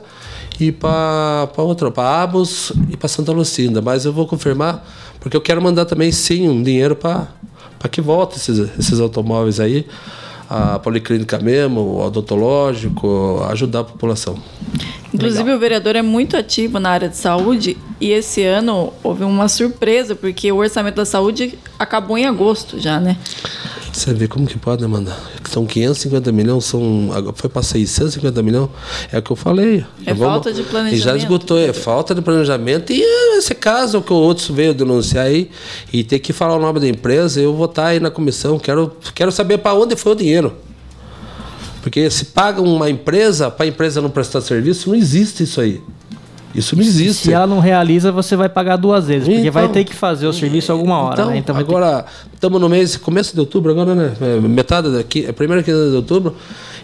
e 0.58 0.72
para 0.72 1.48
outra, 1.58 1.90
para 1.90 2.22
Abos 2.22 2.72
e 2.90 2.96
para 2.96 3.08
Santa 3.08 3.32
Lucinda. 3.32 3.82
Mas 3.82 4.04
eu 4.04 4.12
vou 4.12 4.26
confirmar, 4.26 4.86
porque 5.20 5.36
eu 5.36 5.40
quero 5.40 5.60
mandar 5.60 5.84
também 5.84 6.10
sim 6.10 6.48
um 6.48 6.62
dinheiro 6.62 6.96
para 6.96 7.28
que 7.90 8.00
volte 8.00 8.36
esses, 8.36 8.70
esses 8.78 9.00
automóveis 9.00 9.60
aí, 9.60 9.86
a 10.48 10.78
policlínica 10.78 11.38
mesmo, 11.38 11.80
o 11.80 12.06
odontológico, 12.06 13.44
ajudar 13.50 13.80
a 13.80 13.84
população. 13.84 14.38
Inclusive, 15.12 15.42
Legal. 15.42 15.56
o 15.56 15.60
vereador 15.60 15.96
é 15.96 16.02
muito 16.02 16.36
ativo 16.36 16.78
na 16.78 16.90
área 16.90 17.08
de 17.08 17.16
saúde 17.16 17.76
e 18.00 18.10
esse 18.10 18.42
ano 18.42 18.92
houve 19.02 19.24
uma 19.24 19.48
surpresa, 19.48 20.14
porque 20.14 20.50
o 20.52 20.56
orçamento 20.56 20.96
da 20.96 21.04
saúde 21.04 21.58
acabou 21.78 22.16
em 22.18 22.26
agosto 22.26 22.78
já, 22.78 23.00
né? 23.00 23.16
Você 23.96 24.12
vê 24.12 24.28
como 24.28 24.46
que 24.46 24.58
pode, 24.58 24.86
mandar? 24.86 25.18
São 25.50 25.64
550 25.64 26.30
milhões, 26.30 26.66
são, 26.66 27.08
foi 27.34 27.48
para 27.48 27.62
650 27.62 28.42
milhões. 28.42 28.68
É 29.10 29.18
o 29.18 29.22
que 29.22 29.30
eu 29.30 29.36
falei. 29.36 29.86
É 30.04 30.12
Vamos, 30.12 30.34
falta 30.34 30.52
de 30.52 30.62
planejamento. 30.64 31.00
E 31.00 31.02
já 31.02 31.16
esgotou, 31.16 31.58
é 31.58 31.72
falta 31.72 32.14
de 32.14 32.20
planejamento. 32.20 32.92
E 32.92 33.00
esse 33.38 33.54
caso 33.54 34.02
que 34.02 34.12
o 34.12 34.16
outros 34.16 34.48
veio 34.48 34.74
denunciar 34.74 35.24
aí 35.24 35.50
e 35.90 36.04
ter 36.04 36.18
que 36.18 36.34
falar 36.34 36.56
o 36.56 36.60
nome 36.60 36.78
da 36.78 36.86
empresa, 36.86 37.40
eu 37.40 37.54
vou 37.54 37.64
estar 37.64 37.86
aí 37.86 37.98
na 37.98 38.10
comissão. 38.10 38.58
Quero, 38.58 38.94
quero 39.14 39.32
saber 39.32 39.58
para 39.58 39.72
onde 39.72 39.96
foi 39.96 40.12
o 40.12 40.14
dinheiro. 40.14 40.54
Porque 41.80 42.10
se 42.10 42.26
paga 42.26 42.60
uma 42.60 42.90
empresa, 42.90 43.50
para 43.50 43.64
a 43.64 43.68
empresa 43.68 44.02
não 44.02 44.10
prestar 44.10 44.42
serviço, 44.42 44.90
não 44.90 44.96
existe 44.96 45.44
isso 45.44 45.58
aí. 45.58 45.80
Isso 46.56 46.74
não 46.74 46.82
existe. 46.82 47.24
Se 47.24 47.32
ela 47.32 47.46
não 47.46 47.58
realiza, 47.58 48.10
você 48.10 48.34
vai 48.34 48.48
pagar 48.48 48.76
duas 48.76 49.06
vezes, 49.06 49.28
porque 49.28 49.40
então, 49.40 49.52
vai 49.52 49.68
ter 49.68 49.84
que 49.84 49.94
fazer 49.94 50.26
o 50.26 50.32
serviço 50.32 50.72
alguma 50.72 50.98
hora. 50.98 51.14
Então, 51.14 51.30
né? 51.30 51.38
então 51.38 51.56
agora, 51.56 52.06
estamos 52.32 52.58
no 52.58 52.68
mês, 52.68 52.96
começo 52.96 53.34
de 53.34 53.40
outubro, 53.40 53.70
agora, 53.70 53.94
né? 53.94 54.14
É, 54.20 54.40
metade 54.40 54.90
daqui, 54.90 55.26
a 55.26 55.32
primeira 55.34 55.62
quinzena 55.62 55.90
de 55.90 55.96
outubro, 55.96 56.34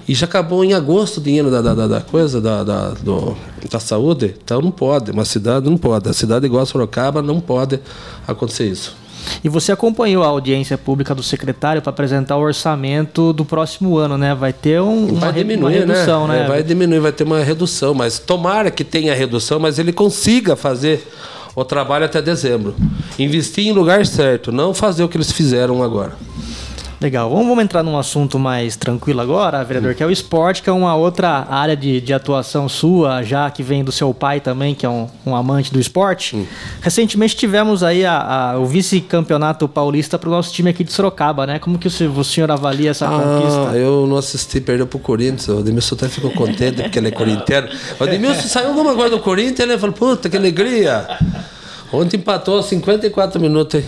e 0.07 0.15
já 0.15 0.27
acabou 0.27 0.63
em 0.63 0.75
agosto 0.75 1.19
o 1.19 1.21
dinheiro 1.23 1.51
da, 1.51 1.63
da, 1.63 1.87
da 1.87 2.01
coisa, 2.03 2.41
da, 2.41 2.63
da, 2.63 2.91
do, 2.91 3.35
da 3.71 3.81
saúde. 3.81 4.35
Então 4.45 4.61
não 4.61 4.71
pode, 4.71 5.11
uma 5.11 5.25
cidade 5.25 5.71
não 5.71 5.79
pode. 5.79 6.09
A 6.09 6.13
cidade 6.13 6.45
igual 6.45 6.63
a 6.63 6.67
Sorocaba 6.67 7.23
não 7.23 7.41
pode 7.41 7.81
acontecer 8.27 8.69
isso. 8.69 9.02
E 9.43 9.49
você 9.49 9.73
acompanhou 9.73 10.23
a 10.23 10.29
audiência 10.29 10.77
pública 10.79 11.15
do 11.15 11.23
secretário 11.23 11.83
para 11.83 11.91
apresentar 11.91 12.37
o 12.37 12.41
orçamento 12.41 13.33
do 13.33 13.45
próximo 13.45 13.97
ano, 13.97 14.17
né? 14.17 14.35
Vai 14.35 14.53
ter 14.53 14.81
um, 14.81 15.07
uma, 15.07 15.21
vai 15.21 15.33
diminuir, 15.33 15.79
uma 15.79 15.87
né? 15.87 15.95
redução, 15.95 16.29
né? 16.29 16.39
né? 16.41 16.49
Vai 16.49 16.63
diminuir, 16.63 17.01
vai 17.01 17.13
ter 17.13 17.25
uma 17.25 17.41
redução, 17.41 17.95
mas 17.95 18.19
tomara 18.19 18.71
que 18.71 18.85
tenha 18.85 19.15
redução, 19.15 19.59
mas 19.59 19.79
ele 19.79 19.93
consiga 19.93 20.57
fazer 20.57 21.07
o 21.55 21.65
trabalho 21.65 22.05
até 22.05 22.23
dezembro. 22.23 22.75
Investir 23.19 23.67
em 23.67 23.73
lugar 23.73 24.07
certo, 24.07 24.51
não 24.51 24.73
fazer 24.73 25.05
o 25.05 25.09
que 25.09 25.17
eles 25.17 25.31
fizeram 25.31 25.83
agora. 25.83 26.13
Legal. 27.03 27.29
Vamos, 27.29 27.49
vamos 27.49 27.65
entrar 27.65 27.83
num 27.83 27.99
assunto 27.99 28.39
mais 28.39 28.77
tranquilo 28.77 29.21
agora, 29.21 29.65
vereador, 29.65 29.93
que 29.93 30.05
é 30.05 30.07
o 30.07 30.11
esporte, 30.11 30.63
que 30.63 30.71
é 30.71 30.73
uma 30.73 30.95
outra 30.95 31.49
área 31.51 31.77
de, 31.77 32.01
de 32.01 32.15
atuação 32.15 32.69
sua, 32.69 33.25
já 33.25 33.51
que 33.51 33.61
vem 33.61 33.83
do 33.83 33.91
seu 33.91 34.15
pai 34.15 34.39
também, 34.39 34.73
que 34.73 34.87
é 34.87 34.89
um, 34.89 35.09
um 35.27 35.35
amante 35.35 35.73
do 35.73 35.81
esporte. 35.81 36.37
Hum. 36.37 36.47
Recentemente 36.81 37.35
tivemos 37.35 37.83
aí 37.83 38.07
a, 38.07 38.53
a, 38.53 38.59
o 38.59 38.67
vice-campeonato 38.67 39.67
paulista 39.67 40.17
para 40.17 40.29
o 40.29 40.33
nosso 40.33 40.53
time 40.53 40.71
aqui 40.71 40.85
de 40.85 40.93
Sorocaba, 40.93 41.45
né? 41.45 41.59
Como 41.59 41.77
que 41.77 41.89
o, 41.89 42.11
o 42.21 42.23
senhor 42.23 42.53
avalia 42.53 42.91
essa 42.91 43.09
ah, 43.09 43.11
conquista? 43.11 43.77
Eu 43.77 44.07
não 44.07 44.17
assisti, 44.17 44.61
perdeu 44.61 44.87
pro 44.87 45.01
Corinthians. 45.01 45.49
O 45.49 45.59
Ademilson 45.59 45.97
até 45.97 46.09
ficou 46.09 46.31
contente 46.31 46.83
porque 46.83 47.01
ele 47.01 47.09
é 47.09 47.11
corintiano. 47.11 47.69
O 47.99 48.05
Ademilson 48.05 48.43
saiu 48.43 48.69
alguma 48.69 48.95
coisa 48.95 49.17
do 49.17 49.23
Corinthians, 49.23 49.69
ele 49.69 49.77
falou, 49.77 49.95
puta, 49.95 50.31
que 50.31 50.37
alegria. 50.37 51.05
Ontem 51.93 52.17
empatou 52.17 52.63
54 52.63 53.39
minutos. 53.39 53.85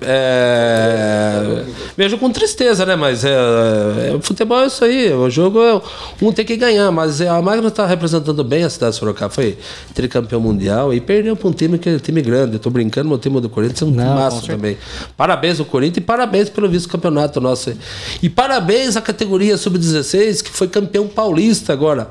É... 0.00 1.62
Vejo 1.96 2.18
com 2.18 2.28
tristeza, 2.28 2.84
né? 2.84 2.96
Mas 2.96 3.24
é, 3.24 3.30
é, 3.30 4.18
futebol 4.20 4.62
é 4.62 4.66
isso 4.66 4.84
aí. 4.84 5.12
O 5.12 5.30
jogo 5.30 5.62
é 5.62 5.80
um 6.20 6.32
tem 6.32 6.44
que 6.44 6.56
ganhar. 6.56 6.90
Mas 6.90 7.20
a 7.20 7.40
máquina 7.40 7.68
está 7.68 7.86
representando 7.86 8.42
bem 8.42 8.64
a 8.64 8.70
cidade 8.70 8.94
de 8.94 8.98
Sorocaba. 8.98 9.32
Foi 9.32 9.56
tricampeão 9.94 10.40
mundial 10.40 10.92
e 10.92 11.00
perdeu 11.00 11.36
para 11.36 11.48
um 11.48 11.52
time 11.52 11.78
que 11.78 11.88
é 11.88 11.98
time 12.00 12.20
grande. 12.20 12.56
Estou 12.56 12.72
brincando, 12.72 13.08
meu 13.08 13.18
time 13.18 13.40
do 13.40 13.48
Corinthians 13.48 13.82
é 13.82 13.84
um 13.84 13.90
Não, 13.90 14.16
massa 14.16 14.44
também. 14.44 14.76
Parabéns 15.16 15.60
ao 15.60 15.66
Corinthians 15.66 15.98
e 15.98 16.00
parabéns 16.00 16.48
pelo 16.48 16.68
vice-campeonato 16.68 17.40
nosso. 17.40 17.72
E 18.20 18.28
parabéns 18.28 18.96
à 18.96 19.00
categoria 19.00 19.56
sub-16 19.56 20.42
que 20.42 20.50
foi 20.50 20.66
campeão 20.66 21.06
paulista 21.06 21.72
agora. 21.72 22.10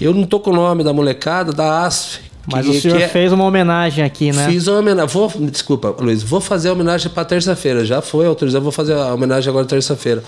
Eu 0.00 0.14
não 0.14 0.22
tô 0.22 0.38
com 0.38 0.50
o 0.50 0.54
nome 0.54 0.84
da 0.84 0.92
molecada, 0.92 1.52
da 1.52 1.84
ASF 1.84 2.27
mas 2.50 2.66
que, 2.66 2.76
o 2.76 2.80
senhor 2.80 3.00
é... 3.00 3.08
fez 3.08 3.32
uma 3.32 3.44
homenagem 3.44 4.02
aqui, 4.02 4.32
né? 4.32 4.46
Fiz 4.48 4.66
uma 4.66 4.78
homenagem. 4.78 5.12
Vou, 5.12 5.30
desculpa, 5.50 5.94
Luiz, 6.00 6.22
vou 6.22 6.40
fazer 6.40 6.70
a 6.70 6.72
homenagem 6.72 7.10
para 7.10 7.24
terça-feira. 7.24 7.84
Já 7.84 8.00
foi 8.00 8.26
autorizado, 8.26 8.62
vou 8.62 8.72
fazer 8.72 8.94
a 8.94 9.12
homenagem 9.12 9.50
agora 9.50 9.66
terça-feira. 9.66 10.22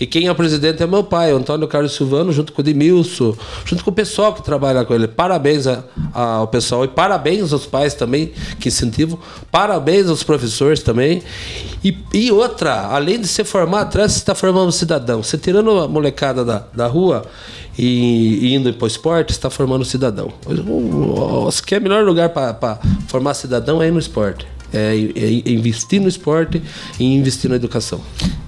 E 0.00 0.06
quem 0.06 0.26
é 0.26 0.32
o 0.32 0.34
presidente 0.34 0.82
é 0.82 0.86
meu 0.86 1.04
pai, 1.04 1.32
Antônio 1.32 1.68
Carlos 1.68 1.94
Silvano, 1.94 2.32
junto 2.32 2.52
com 2.52 2.62
o 2.62 2.64
Edmilson, 2.64 3.36
junto 3.64 3.84
com 3.84 3.90
o 3.90 3.92
pessoal 3.92 4.32
que 4.32 4.42
trabalha 4.42 4.84
com 4.84 4.94
ele. 4.94 5.06
Parabéns 5.06 5.66
a, 5.66 5.84
a, 6.14 6.22
ao 6.36 6.48
pessoal 6.48 6.84
e 6.84 6.88
parabéns 6.88 7.52
aos 7.52 7.66
pais 7.66 7.94
também 7.94 8.32
que 8.58 8.68
incentivam. 8.68 9.18
Parabéns 9.50 10.08
aos 10.08 10.22
professores 10.22 10.82
também. 10.82 11.22
E, 11.84 11.96
e 12.14 12.32
outra, 12.32 12.86
além 12.86 13.20
de 13.20 13.28
ser 13.28 13.44
formar 13.44 13.82
atrás, 13.82 14.12
você 14.12 14.18
está 14.18 14.34
formando 14.34 14.68
um 14.68 14.72
cidadão. 14.72 15.22
Você 15.22 15.36
tirando 15.36 15.78
a 15.78 15.86
molecada 15.86 16.44
da, 16.44 16.64
da 16.74 16.86
rua 16.86 17.24
e, 17.78 18.38
e 18.42 18.54
indo 18.54 18.72
para 18.72 18.84
o 18.84 18.86
esporte, 18.86 19.30
está 19.30 19.50
formando 19.50 19.82
um 19.82 19.84
cidadão. 19.84 20.32
Acho 21.46 21.62
que 21.62 21.74
é 21.74 21.78
o 21.78 21.82
melhor 21.82 22.04
lugar 22.04 22.30
para 22.30 22.78
formar 23.08 23.34
cidadão 23.34 23.82
é 23.82 23.88
ir 23.88 23.92
no 23.92 23.98
esporte. 23.98 24.46
É, 24.72 24.94
é, 25.14 25.50
investir 25.50 26.00
no 26.00 26.08
esporte 26.08 26.60
e 26.98 27.04
investir 27.04 27.48
na 27.48 27.56
educação. 27.56 28.00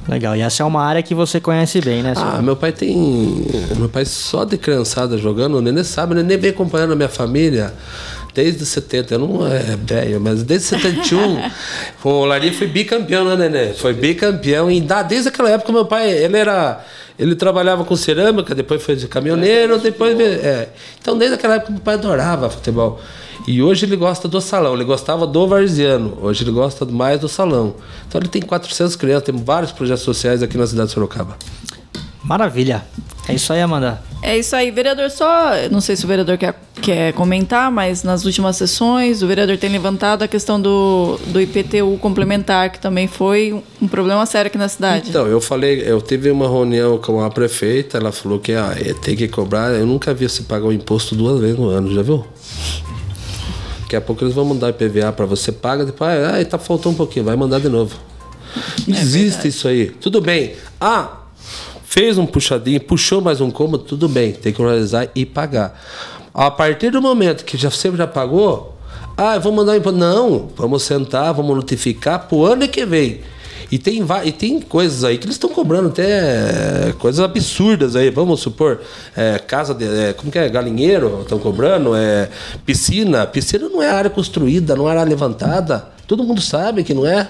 Legal, 0.08 0.34
e 0.34 0.40
essa 0.40 0.62
é 0.62 0.66
uma 0.66 0.82
área 0.82 1.02
que 1.02 1.14
você 1.14 1.38
conhece 1.38 1.80
bem, 1.80 2.02
né? 2.02 2.14
Senhor? 2.14 2.34
Ah, 2.34 2.42
meu 2.42 2.56
pai 2.56 2.72
tem. 2.72 3.46
Meu 3.76 3.88
pai 3.88 4.04
só 4.04 4.44
de 4.44 4.58
criançada 4.58 5.16
jogando, 5.16 5.58
o 5.58 5.84
sabe, 5.84 6.12
o 6.12 6.16
Nenê 6.16 6.36
vem 6.36 6.50
acompanhando 6.50 6.92
a 6.92 6.96
minha 6.96 7.08
família 7.08 7.72
desde 8.34 8.64
70, 8.64 9.14
eu 9.14 9.18
não 9.18 9.46
é 9.46 9.76
velho, 9.76 10.20
mas 10.20 10.42
desde 10.42 10.68
71, 10.68 11.50
o 12.04 12.24
Lari 12.24 12.52
foi 12.52 12.66
bicampeão, 12.66 13.24
né, 13.24 13.48
Nenê? 13.48 13.74
Foi 13.74 13.92
bicampeão, 13.92 14.70
e 14.70 14.80
desde 15.08 15.28
aquela 15.28 15.50
época 15.50 15.72
meu 15.72 15.84
pai, 15.84 16.10
ele 16.10 16.36
era 16.36 16.84
ele 17.18 17.34
trabalhava 17.34 17.84
com 17.84 17.96
cerâmica, 17.96 18.54
depois 18.54 18.80
foi 18.82 18.94
de 18.94 19.08
caminhoneiro, 19.08 19.78
depois. 19.78 20.18
É. 20.20 20.68
Então, 21.00 21.18
desde 21.18 21.34
aquela 21.34 21.56
época, 21.56 21.72
meu 21.72 21.80
pai 21.80 21.94
adorava 21.94 22.48
futebol. 22.48 23.00
E 23.46 23.60
hoje 23.60 23.86
ele 23.86 23.96
gosta 23.96 24.28
do 24.28 24.40
salão, 24.40 24.74
ele 24.74 24.84
gostava 24.84 25.26
do 25.26 25.48
varziano, 25.48 26.16
hoje 26.22 26.44
ele 26.44 26.52
gosta 26.52 26.84
mais 26.84 27.18
do 27.18 27.28
salão. 27.28 27.74
Então, 28.06 28.20
ele 28.20 28.28
tem 28.28 28.40
400 28.40 28.94
crianças, 28.94 29.24
tem 29.24 29.36
vários 29.36 29.72
projetos 29.72 30.04
sociais 30.04 30.42
aqui 30.42 30.56
na 30.56 30.66
cidade 30.66 30.88
de 30.88 30.94
Sorocaba. 30.94 31.36
Maravilha. 32.22 32.84
É 33.28 33.34
isso 33.34 33.52
aí, 33.52 33.60
Amanda. 33.60 34.02
É 34.22 34.38
isso 34.38 34.56
aí, 34.56 34.70
vereador. 34.70 35.10
Só, 35.10 35.50
não 35.70 35.80
sei 35.80 35.94
se 35.94 36.04
o 36.04 36.08
vereador 36.08 36.38
quer, 36.38 36.58
quer 36.80 37.12
comentar, 37.12 37.70
mas 37.70 38.02
nas 38.02 38.24
últimas 38.24 38.56
sessões 38.56 39.22
o 39.22 39.26
vereador 39.26 39.58
tem 39.58 39.70
levantado 39.70 40.22
a 40.22 40.28
questão 40.28 40.60
do, 40.60 41.20
do 41.26 41.40
IPTU 41.40 41.98
complementar, 42.00 42.70
que 42.70 42.80
também 42.80 43.06
foi 43.06 43.62
um 43.80 43.86
problema 43.86 44.24
sério 44.24 44.48
aqui 44.48 44.56
na 44.56 44.68
cidade. 44.68 45.10
Então, 45.10 45.26
eu 45.26 45.40
falei, 45.40 45.82
eu 45.86 46.00
tive 46.00 46.30
uma 46.30 46.48
reunião 46.48 46.96
com 46.98 47.22
a 47.22 47.30
prefeita, 47.30 47.98
ela 47.98 48.10
falou 48.10 48.38
que 48.40 48.52
ah, 48.52 48.74
tem 49.02 49.14
que 49.14 49.28
cobrar. 49.28 49.72
Eu 49.74 49.86
nunca 49.86 50.14
vi 50.14 50.28
você 50.28 50.42
pagar 50.42 50.66
o 50.66 50.72
imposto 50.72 51.14
duas 51.14 51.38
vezes 51.38 51.58
no 51.58 51.68
ano, 51.68 51.94
já 51.94 52.02
viu? 52.02 52.24
Daqui 53.82 53.94
a 53.96 54.00
pouco 54.00 54.24
eles 54.24 54.34
vão 54.34 54.44
mandar 54.44 54.70
IPVA 54.70 55.12
para 55.12 55.26
você, 55.26 55.52
paga, 55.52 55.84
depois, 55.84 56.10
ah, 56.10 56.44
tá 56.44 56.58
faltando 56.58 56.94
um 56.94 56.96
pouquinho, 56.96 57.26
vai 57.26 57.36
mandar 57.36 57.60
de 57.60 57.68
novo. 57.68 57.94
É 58.86 58.90
Existe 58.90 59.46
é 59.46 59.48
isso 59.48 59.68
aí. 59.68 59.90
Tudo 59.90 60.20
bem. 60.20 60.54
Ah, 60.80 61.17
fez 61.88 62.18
um 62.18 62.26
puxadinho, 62.26 62.78
puxou 62.80 63.22
mais 63.22 63.40
um 63.40 63.50
cômodo, 63.50 63.82
tudo 63.82 64.10
bem, 64.10 64.32
tem 64.32 64.52
que 64.52 64.60
realizar 64.60 65.08
e 65.14 65.24
pagar. 65.24 65.80
A 66.34 66.50
partir 66.50 66.90
do 66.90 67.00
momento 67.00 67.46
que 67.46 67.56
já 67.56 67.70
sempre 67.70 67.96
já 67.96 68.06
pagou, 68.06 68.76
ah, 69.16 69.36
eu 69.36 69.40
vou 69.40 69.50
mandar 69.52 69.72
um. 69.72 69.92
Não, 69.92 70.48
vamos 70.54 70.82
sentar, 70.82 71.32
vamos 71.32 71.56
notificar 71.56 72.28
para 72.28 72.36
o 72.36 72.44
ano 72.44 72.68
que 72.68 72.84
vem. 72.84 73.20
E 73.72 73.78
tem, 73.78 74.04
e 74.24 74.32
tem 74.32 74.60
coisas 74.60 75.02
aí 75.02 75.16
que 75.16 75.24
eles 75.24 75.36
estão 75.36 75.48
cobrando 75.48 75.88
até 75.88 76.92
coisas 76.98 77.24
absurdas 77.24 77.96
aí. 77.96 78.10
Vamos 78.10 78.40
supor, 78.40 78.80
é, 79.16 79.38
casa 79.38 79.74
de. 79.74 79.84
É, 79.84 80.12
como 80.12 80.30
que 80.30 80.38
é? 80.38 80.48
Galinheiro 80.48 81.22
estão 81.22 81.38
cobrando, 81.38 81.96
é, 81.96 82.28
piscina. 82.66 83.26
Piscina 83.26 83.66
não 83.66 83.82
é 83.82 83.90
área 83.90 84.10
construída, 84.10 84.76
não 84.76 84.88
é 84.88 84.92
área 84.92 85.04
levantada. 85.04 85.88
Todo 86.06 86.22
mundo 86.22 86.40
sabe 86.40 86.84
que 86.84 86.92
não 86.92 87.06
é. 87.06 87.28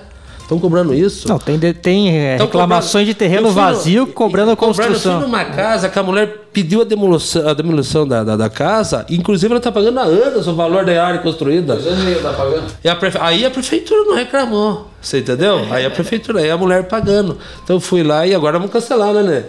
Estão 0.49 0.59
cobrando 0.59 0.95
isso. 0.95 1.29
Não, 1.29 1.39
tem, 1.39 1.59
tem 1.75 2.17
é, 2.17 2.39
reclamações 2.39 3.07
de 3.07 3.13
terreno 3.13 3.51
vazio 3.51 4.07
cobrando 4.07 4.53
a 4.53 4.57
construção. 4.57 5.21
Cobrando 5.21 5.27
numa 5.27 5.45
casa 5.45 5.91
que 5.91 5.99
a 5.99 6.03
mulher 6.03 6.49
pediu 6.51 6.81
a 6.81 6.85
demolição, 6.85 7.47
a 7.47 7.53
demolição 7.53 8.09
da, 8.09 8.25
da, 8.25 8.35
da 8.35 8.49
casa, 8.49 9.05
inclusive 9.11 9.53
ela 9.53 9.59
está 9.59 9.71
pagando 9.71 10.01
há 10.01 10.05
anos 10.05 10.49
o 10.49 10.55
valor 10.55 10.87
da 10.87 11.05
área 11.05 11.21
construída. 11.21 11.77
Tá 11.77 12.33
pagando. 12.33 12.65
E 12.83 12.89
a 12.89 12.97
prefe... 12.97 13.19
Aí 13.21 13.45
a 13.45 13.51
prefeitura 13.51 14.05
não 14.05 14.17
reclamou. 14.17 14.89
Você 15.03 15.19
entendeu? 15.19 15.67
Aí 15.71 15.85
a 15.85 15.91
prefeitura, 15.91 16.41
aí 16.41 16.51
a 16.51 16.57
mulher 16.57 16.85
pagando. 16.85 17.37
Então 17.63 17.77
eu 17.77 17.81
fui 17.81 18.03
lá 18.03 18.27
e 18.27 18.35
agora 18.35 18.59
vamos 18.59 18.73
cancelar, 18.73 19.13
né, 19.13 19.23
né? 19.23 19.45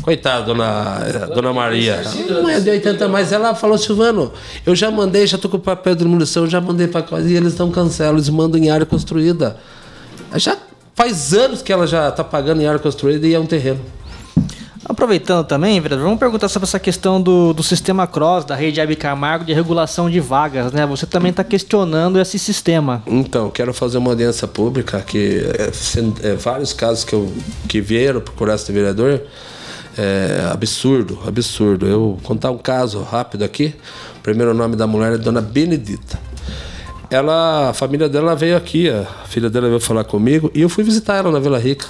Coitada, 0.00 0.44
dona, 0.44 1.00
dona 1.34 1.52
Maria. 1.52 2.02
Não 2.28 2.48
é 2.48 2.60
de 2.60 2.70
80, 2.70 3.08
mas 3.08 3.32
ela 3.32 3.52
falou, 3.52 3.76
Silvano, 3.76 4.32
eu 4.64 4.76
já 4.76 4.92
mandei, 4.92 5.26
já 5.26 5.36
tô 5.36 5.48
com 5.48 5.56
o 5.56 5.60
papel 5.60 5.96
de 5.96 6.04
demolição, 6.04 6.46
já 6.46 6.60
mandei 6.60 6.86
para 6.86 7.02
casa 7.02 7.28
e 7.28 7.34
eles 7.34 7.58
não 7.58 7.72
cancelam, 7.72 8.14
eles 8.14 8.28
mandam 8.28 8.60
em 8.60 8.70
área 8.70 8.86
construída. 8.86 9.56
Já 10.36 10.56
faz 10.94 11.32
anos 11.32 11.62
que 11.62 11.72
ela 11.72 11.86
já 11.86 12.08
está 12.08 12.24
pagando 12.24 12.62
em 12.62 12.66
área 12.66 12.78
construída 12.78 13.26
e 13.26 13.34
é 13.34 13.38
um 13.38 13.46
terreno. 13.46 13.80
Aproveitando 14.88 15.44
também, 15.44 15.80
vereador, 15.80 16.04
vamos 16.04 16.20
perguntar 16.20 16.48
sobre 16.48 16.68
essa 16.68 16.78
questão 16.78 17.20
do, 17.20 17.52
do 17.52 17.62
sistema 17.62 18.06
CROSS, 18.06 18.44
da 18.46 18.54
rede 18.54 18.80
Hebe 18.80 18.94
Camargo, 18.94 19.44
de 19.44 19.52
regulação 19.52 20.08
de 20.08 20.20
vagas, 20.20 20.72
né? 20.72 20.86
Você 20.86 21.04
também 21.04 21.30
está 21.30 21.42
questionando 21.42 22.20
esse 22.20 22.38
sistema. 22.38 23.02
Então, 23.04 23.50
quero 23.50 23.74
fazer 23.74 23.98
uma 23.98 24.10
audiência 24.10 24.46
pública, 24.46 25.00
que 25.00 25.44
é, 25.58 26.28
é, 26.28 26.34
vários 26.36 26.72
casos 26.72 27.04
que, 27.04 27.14
eu, 27.14 27.32
que 27.68 27.80
vieram 27.80 28.20
procurar 28.20 28.54
esse 28.54 28.70
vereador, 28.70 29.22
é 29.98 30.48
absurdo, 30.52 31.18
absurdo. 31.26 31.86
Eu 31.86 32.00
vou 32.00 32.18
contar 32.22 32.52
um 32.52 32.58
caso 32.58 33.02
rápido 33.02 33.42
aqui. 33.42 33.74
O 34.18 34.20
primeiro 34.22 34.54
nome 34.54 34.76
da 34.76 34.86
mulher 34.86 35.14
é 35.14 35.18
Dona 35.18 35.40
Benedita. 35.40 36.25
Ela, 37.10 37.70
a 37.70 37.72
família 37.72 38.08
dela 38.08 38.34
veio 38.34 38.56
aqui, 38.56 38.88
a 38.90 39.04
filha 39.26 39.48
dela 39.48 39.68
veio 39.68 39.80
falar 39.80 40.04
comigo, 40.04 40.50
e 40.54 40.62
eu 40.62 40.68
fui 40.68 40.82
visitar 40.82 41.16
ela 41.16 41.30
na 41.30 41.38
Vila 41.38 41.58
Rica. 41.58 41.86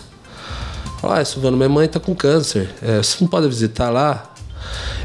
Falar, 1.01 1.21
ah, 1.21 1.25
Silvano, 1.25 1.57
minha 1.57 1.69
mãe 1.69 1.87
está 1.87 2.01
com 2.01 2.15
câncer. 2.15 2.69
É, 2.83 2.99
você 2.99 3.17
não 3.21 3.29
pode 3.29 3.49
visitar 3.49 3.91
lá? 3.91 4.33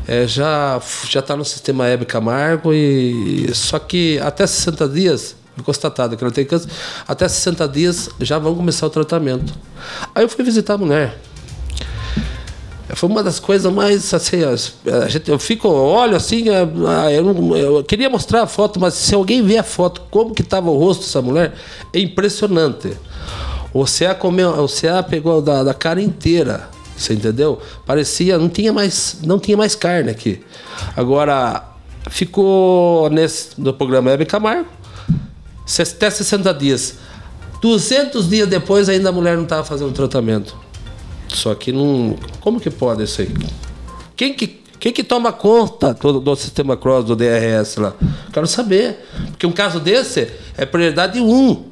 É, 0.08 0.26
já 0.26 0.82
já 1.08 1.20
está 1.20 1.36
no 1.36 1.46
sistema 1.46 1.88
Hebe 1.88 2.06
Camargo 2.06 2.74
e 2.74 3.54
só 3.54 3.78
que 3.78 4.20
até 4.20 4.48
60 4.48 4.90
dias 4.90 5.36
constatado 5.64 6.18
que 6.18 6.24
ela 6.24 6.34
tem 6.34 6.44
câncer, 6.44 6.70
até 7.08 7.28
60 7.28 7.68
dias 7.68 8.10
já 8.20 8.40
vão 8.40 8.56
começar 8.56 8.88
o 8.88 8.90
tratamento. 8.90 9.54
Aí 10.16 10.24
eu 10.24 10.30
fui 10.30 10.44
visitar 10.44 10.74
a 10.74 10.78
mulher. 10.78 11.20
Foi 12.96 13.10
uma 13.10 13.24
das 13.24 13.40
coisas 13.40 13.72
mais 13.72 14.14
assim, 14.14 14.38
a 14.44 15.08
gente, 15.08 15.30
eu 15.30 15.40
fico, 15.40 15.68
olho 15.68 16.16
assim, 16.16 16.50
é, 16.50 16.68
ah, 16.88 17.12
eu, 17.12 17.24
não, 17.24 17.56
eu 17.56 17.84
queria 17.84 18.10
mostrar 18.10 18.44
a 18.44 18.48
foto, 18.48 18.80
mas 18.80 18.94
se 18.94 19.16
alguém 19.16 19.42
ver 19.42 19.60
a 19.60 19.64
foto, 19.64 20.02
como 20.12 20.34
que 20.34 20.42
estava 20.42 20.70
o 20.70 20.78
rosto 20.78 21.02
dessa 21.02 21.22
mulher, 21.22 21.54
é 21.94 22.00
impressionante. 22.00 22.98
O 23.74 23.86
CA, 23.86 24.14
comeu, 24.14 24.50
o 24.50 24.68
CA 24.68 25.02
pegou 25.02 25.42
da, 25.42 25.64
da 25.64 25.74
cara 25.74 26.02
inteira. 26.02 26.70
Você 26.96 27.14
entendeu? 27.14 27.60
Parecia, 27.86 28.38
não 28.38 28.50
tinha 28.50 28.72
mais, 28.72 29.18
não 29.24 29.40
tinha 29.40 29.58
mais 29.58 29.74
carne 29.74 30.12
aqui. 30.12 30.42
Agora 30.96 31.64
ficou 32.10 33.10
nesse 33.10 33.60
no 33.60 33.74
programa 33.74 34.12
Hebe 34.12 34.26
Camargo 34.26 34.68
até 35.80 36.10
60 36.10 36.54
dias. 36.54 36.96
200 37.62 38.30
dias 38.30 38.48
depois 38.48 38.90
ainda 38.90 39.10
a 39.10 39.12
mulher 39.12 39.38
não 39.38 39.44
estava 39.44 39.64
fazendo 39.64 39.92
tratamento. 39.92 40.56
Só 41.34 41.56
que 41.56 41.72
não, 41.72 42.16
como 42.40 42.60
que 42.60 42.70
pode 42.70 43.04
isso 43.04 43.22
aí? 43.22 43.32
Quem 44.16 44.34
que 44.34 44.62
quem 44.82 44.92
que 44.92 45.04
toma 45.04 45.32
conta 45.32 45.94
do, 45.94 46.20
do 46.20 46.36
sistema 46.36 46.76
cross 46.76 47.06
do 47.06 47.16
DRS 47.16 47.78
lá? 47.78 47.94
Quero 48.34 48.48
saber. 48.48 48.98
Porque 49.28 49.46
um 49.46 49.52
caso 49.52 49.80
desse 49.80 50.28
é 50.58 50.66
prioridade 50.66 51.22
um. 51.22 51.66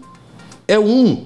É 0.67 0.77
um. 0.77 1.23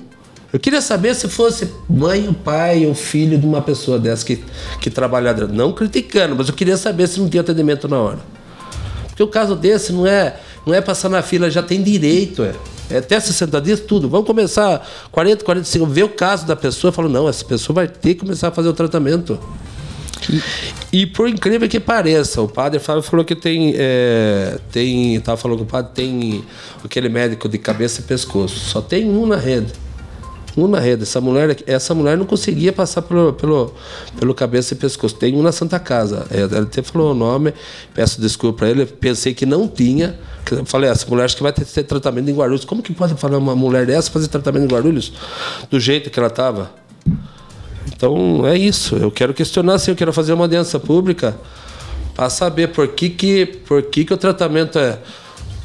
Eu 0.54 0.62
queria 0.62 0.80
saber 0.80 1.14
se 1.14 1.28
fosse 1.28 1.70
mãe, 1.90 2.26
o 2.26 2.34
pai 2.34 2.86
ou 2.86 2.94
filho 2.94 3.38
de 3.38 3.46
uma 3.46 3.62
pessoa 3.62 4.00
dessa 4.00 4.24
que, 4.24 4.42
que 4.80 4.90
trabalha 4.90 5.34
Não 5.34 5.74
criticando, 5.74 6.38
mas 6.38 6.48
eu 6.48 6.54
queria 6.54 6.78
saber 6.78 7.06
se 7.08 7.20
não 7.20 7.28
tinha 7.28 7.42
atendimento 7.42 7.86
na 7.88 7.98
hora. 7.98 8.20
Porque 9.08 9.22
o 9.22 9.28
caso 9.28 9.54
desse 9.54 9.92
não 9.92 10.08
é, 10.08 10.40
não 10.66 10.74
é 10.74 10.82
passar 10.82 11.10
na 11.10 11.22
fila, 11.22 11.50
já 11.50 11.62
tem 11.62 11.82
direito, 11.82 12.44
é. 12.44 12.54
É 12.90 12.98
até 12.98 13.20
60 13.20 13.62
dias, 13.62 13.80
tudo. 13.80 14.10
Vamos 14.10 14.28
começar 14.28 14.86
40, 15.12 15.44
45, 15.44 15.86
ver 15.86 16.04
o 16.04 16.10
caso 16.10 16.46
da 16.46 16.56
pessoa 16.56 16.92
e 16.92 16.94
falar, 16.94 17.10
não, 17.10 17.28
essa 17.28 17.44
pessoa 17.44 17.74
vai 17.74 17.88
ter 17.88 18.14
que 18.14 18.22
começar 18.22 18.50
a 18.50 18.52
fazer 18.52 18.70
o 18.70 18.74
tratamento. 18.74 19.40
E, 20.92 21.06
por 21.06 21.28
incrível 21.28 21.68
que 21.68 21.80
pareça, 21.80 22.42
o 22.42 22.48
padre 22.48 22.80
Fábio 22.80 23.02
falou 23.02 23.26
que 23.26 23.36
tem. 23.36 23.74
É, 23.76 24.58
tem. 24.72 25.20
Tava 25.20 25.36
falando 25.38 25.58
que 25.58 25.64
o 25.64 25.68
padre 25.68 25.92
tem 25.94 26.46
aquele 26.84 27.10
médico 27.10 27.50
de 27.50 27.58
cabeça 27.58 28.00
e 28.00 28.04
pescoço. 28.04 28.58
Só 28.60 28.82
tem 28.82 29.10
um 29.10 29.26
na 29.26 29.36
rede 29.36 29.83
um 30.56 30.68
na 30.68 30.80
rede. 30.80 31.04
Essa 31.04 31.20
mulher, 31.20 31.58
essa 31.66 31.94
mulher 31.94 32.18
não 32.18 32.26
conseguia 32.26 32.72
passar 32.72 33.02
pelo, 33.02 33.34
pelo, 33.34 33.74
pelo 34.20 34.34
cabeça 34.34 34.74
e 34.74 34.78
pescoço. 34.78 35.16
Tem 35.16 35.36
um 35.36 35.42
na 35.42 35.52
Santa 35.52 35.80
Casa. 35.80 36.26
É, 36.30 36.42
ela 36.42 36.62
até 36.62 36.82
falou 36.82 37.12
o 37.12 37.14
nome, 37.14 37.54
peço 37.94 38.22
desculpa 38.22 38.60
para 38.60 38.70
ele. 38.70 38.86
Pensei 38.86 39.34
que 39.34 39.46
não 39.46 39.68
tinha. 39.68 40.20
Falei, 40.66 40.90
essa 40.90 41.08
mulher 41.10 41.26
acho 41.26 41.38
que 41.38 41.44
vai 41.44 41.54
ter, 41.54 41.66
ter 41.66 41.84
tratamento 41.84 42.30
em 42.30 42.36
Guarulhos. 42.36 42.66
Como 42.66 42.82
que 42.82 42.94
pode 42.94 43.16
falar 43.16 43.38
uma 43.38 43.56
mulher 43.56 43.86
dessa 43.86 44.12
fazer 44.12 44.28
tratamento 44.28 44.66
em 44.66 44.68
Guarulhos? 44.68 45.14
Do 45.70 45.80
jeito 45.80 46.10
que 46.10 46.20
ela 46.20 46.28
estava. 46.28 46.72
Então 47.88 48.46
é 48.46 48.58
isso. 48.58 48.96
Eu 48.96 49.12
quero 49.12 49.34
questionar 49.34 49.78
sim, 49.80 49.92
eu 49.92 49.96
quero 49.96 50.14
fazer 50.14 50.34
uma 50.34 50.44
audiência 50.44 50.80
pública 50.80 51.36
para 52.16 52.30
saber 52.30 52.68
por 52.68 52.88
que, 52.90 53.10
que, 53.10 53.46
por 53.46 53.82
que, 53.84 54.06
que 54.06 54.14
o 54.14 54.18
tratamento 54.18 54.78
é. 54.78 55.00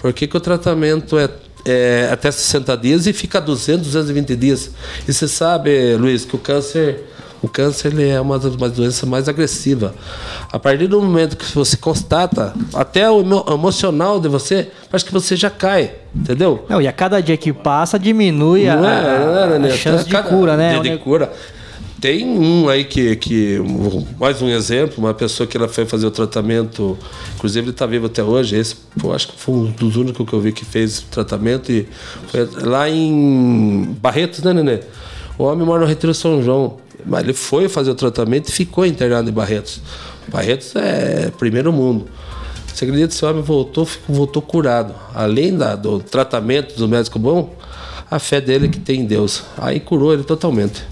Por 0.00 0.12
que, 0.12 0.26
que 0.26 0.36
o 0.36 0.40
tratamento 0.40 1.18
é 1.18 1.28
é, 1.68 2.08
até 2.12 2.30
60 2.30 2.76
dias 2.76 3.06
e 3.06 3.12
fica 3.12 3.40
200, 3.40 3.86
220 3.86 4.36
dias. 4.36 4.70
E 5.06 5.12
você 5.12 5.28
sabe, 5.28 5.94
Luiz, 5.96 6.24
que 6.24 6.34
o 6.34 6.38
câncer, 6.38 7.04
o 7.42 7.48
câncer 7.48 7.92
ele 7.92 8.08
é 8.08 8.20
uma 8.20 8.38
das 8.38 8.54
doenças 8.72 9.08
mais 9.08 9.28
agressivas. 9.28 9.92
A 10.50 10.58
partir 10.58 10.86
do 10.86 11.00
momento 11.00 11.36
que 11.36 11.44
você 11.54 11.76
constata, 11.76 12.54
até 12.74 13.10
o 13.10 13.20
emocional 13.52 14.18
de 14.18 14.28
você, 14.28 14.68
acho 14.92 15.04
que 15.04 15.12
você 15.12 15.36
já 15.36 15.50
cai, 15.50 15.92
entendeu? 16.14 16.64
Não, 16.68 16.80
e 16.80 16.88
a 16.88 16.92
cada 16.92 17.20
dia 17.20 17.36
que 17.36 17.52
passa 17.52 17.98
diminui 17.98 18.68
a, 18.68 18.74
é, 18.74 19.64
a, 19.64 19.66
a 19.66 19.70
chance 19.70 20.08
de 20.08 20.22
cura, 20.22 20.56
né? 20.56 20.80
De, 20.80 20.90
de 20.90 20.98
cura. 20.98 21.32
Tem 22.00 22.24
um 22.24 22.68
aí 22.68 22.84
que, 22.84 23.16
que. 23.16 23.58
Mais 24.20 24.40
um 24.40 24.48
exemplo, 24.48 24.98
uma 24.98 25.12
pessoa 25.12 25.46
que 25.48 25.56
ela 25.56 25.66
foi 25.66 25.84
fazer 25.84 26.06
o 26.06 26.10
tratamento, 26.12 26.96
inclusive 27.34 27.64
ele 27.64 27.70
está 27.72 27.86
vivo 27.86 28.06
até 28.06 28.22
hoje. 28.22 28.56
Esse, 28.56 28.76
pô, 29.00 29.12
acho 29.12 29.28
que 29.28 29.40
foi 29.40 29.54
um 29.54 29.64
dos 29.72 29.96
únicos 29.96 30.24
que 30.28 30.32
eu 30.32 30.40
vi 30.40 30.52
que 30.52 30.64
fez 30.64 31.00
tratamento. 31.10 31.72
E 31.72 31.88
foi 32.28 32.48
lá 32.62 32.88
em 32.88 33.96
Barretos, 34.00 34.44
né, 34.44 34.52
Nenê? 34.52 34.80
O 35.36 35.42
homem 35.44 35.66
mora 35.66 35.80
no 35.80 35.86
Retiro 35.86 36.14
São 36.14 36.40
João. 36.40 36.76
Mas 37.04 37.24
ele 37.24 37.32
foi 37.32 37.68
fazer 37.68 37.90
o 37.90 37.94
tratamento 37.94 38.48
e 38.48 38.52
ficou 38.52 38.86
internado 38.86 39.28
em 39.28 39.32
Barretos. 39.32 39.80
Barretos 40.28 40.76
é 40.76 41.32
primeiro 41.36 41.72
mundo. 41.72 42.06
Você 42.66 42.84
acredita 42.84 43.08
que 43.08 43.14
esse 43.14 43.24
homem 43.24 43.42
voltou, 43.42 43.88
voltou 44.08 44.40
curado. 44.40 44.94
Além 45.12 45.56
da, 45.56 45.74
do 45.74 45.98
tratamento 45.98 46.76
do 46.76 46.86
médico 46.86 47.18
bom, 47.18 47.56
a 48.08 48.20
fé 48.20 48.40
dele 48.40 48.66
é 48.66 48.68
que 48.68 48.78
tem 48.78 49.00
em 49.00 49.04
Deus. 49.04 49.42
Aí 49.56 49.80
curou 49.80 50.12
ele 50.12 50.22
totalmente. 50.22 50.84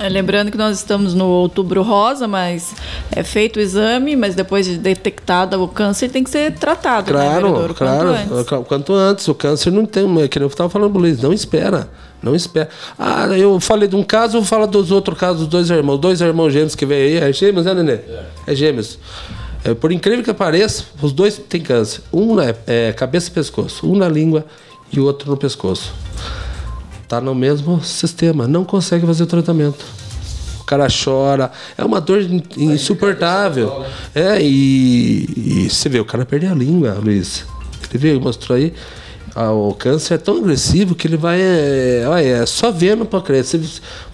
É, 0.00 0.08
lembrando 0.08 0.50
que 0.50 0.56
nós 0.56 0.78
estamos 0.78 1.12
no 1.12 1.26
outubro 1.26 1.82
rosa, 1.82 2.26
mas 2.26 2.74
é 3.12 3.22
feito 3.22 3.58
o 3.58 3.60
exame, 3.60 4.16
mas 4.16 4.34
depois 4.34 4.64
de 4.64 4.78
detectado 4.78 5.62
o 5.62 5.68
câncer 5.68 6.08
tem 6.08 6.24
que 6.24 6.30
ser 6.30 6.54
tratado, 6.54 7.12
claro, 7.12 7.28
né? 7.52 7.74
Claro, 7.74 7.74
quanto 7.74 8.34
antes. 8.34 8.66
quanto 8.66 8.94
antes. 8.94 9.28
O 9.28 9.34
câncer 9.34 9.70
não 9.70 9.84
tem, 9.84 10.22
é 10.22 10.26
que 10.26 10.38
eu 10.38 10.46
estava 10.46 10.70
falando, 10.70 10.98
Luiz, 10.98 11.20
não 11.20 11.34
espera. 11.34 11.86
Não 12.22 12.34
espera. 12.34 12.70
Ah, 12.98 13.26
eu 13.28 13.60
falei 13.60 13.88
de 13.88 13.94
um 13.94 14.02
caso, 14.02 14.38
vou 14.38 14.44
falar 14.44 14.64
dos 14.64 14.90
outros 14.90 15.18
casos 15.18 15.40
dos 15.40 15.48
dois 15.48 15.68
irmãos. 15.68 15.98
Dois 15.98 16.22
irmãos 16.22 16.50
gêmeos 16.50 16.74
que 16.74 16.86
veio 16.86 17.22
aí. 17.22 17.28
É 17.28 17.32
gêmeos, 17.32 17.66
né, 17.66 17.74
Nenê? 17.74 17.92
É, 17.92 18.24
é 18.46 18.54
gêmeos. 18.54 18.98
É, 19.62 19.74
por 19.74 19.92
incrível 19.92 20.24
que 20.24 20.32
pareça, 20.32 20.84
os 21.02 21.12
dois 21.12 21.36
têm 21.36 21.60
câncer. 21.60 22.02
Um 22.10 22.40
é, 22.40 22.54
é 22.66 22.92
cabeça 22.92 23.28
e 23.28 23.32
pescoço. 23.32 23.86
Um 23.86 23.96
na 23.96 24.08
língua 24.08 24.46
e 24.90 24.98
o 24.98 25.04
outro 25.04 25.30
no 25.30 25.36
pescoço. 25.36 25.92
Tá 27.10 27.20
no 27.20 27.34
mesmo 27.34 27.82
sistema. 27.82 28.46
Não 28.46 28.64
consegue 28.64 29.04
fazer 29.04 29.24
o 29.24 29.26
tratamento 29.26 29.84
cara 30.64 30.86
chora. 30.86 31.50
É 31.76 31.84
uma 31.84 32.00
dor 32.00 32.24
insuportável. 32.56 33.84
É, 34.14 34.40
e, 34.40 35.26
e 35.36 35.68
você 35.68 35.88
vê, 35.88 35.98
o 35.98 36.04
cara 36.04 36.24
perdeu 36.24 36.52
a 36.52 36.54
língua, 36.54 36.96
Luiz. 37.02 37.44
Ele 37.90 37.98
veio, 37.98 38.20
mostrou 38.20 38.56
aí. 38.56 38.72
O 39.34 39.74
câncer 39.74 40.14
é 40.14 40.18
tão 40.18 40.36
agressivo 40.36 40.94
que 40.94 41.08
ele 41.08 41.16
vai. 41.16 41.40
É, 41.40 42.04
é 42.42 42.46
só 42.46 42.70
vendo 42.70 43.04
para 43.04 43.20
crer. 43.20 43.42
Você, 43.42 43.60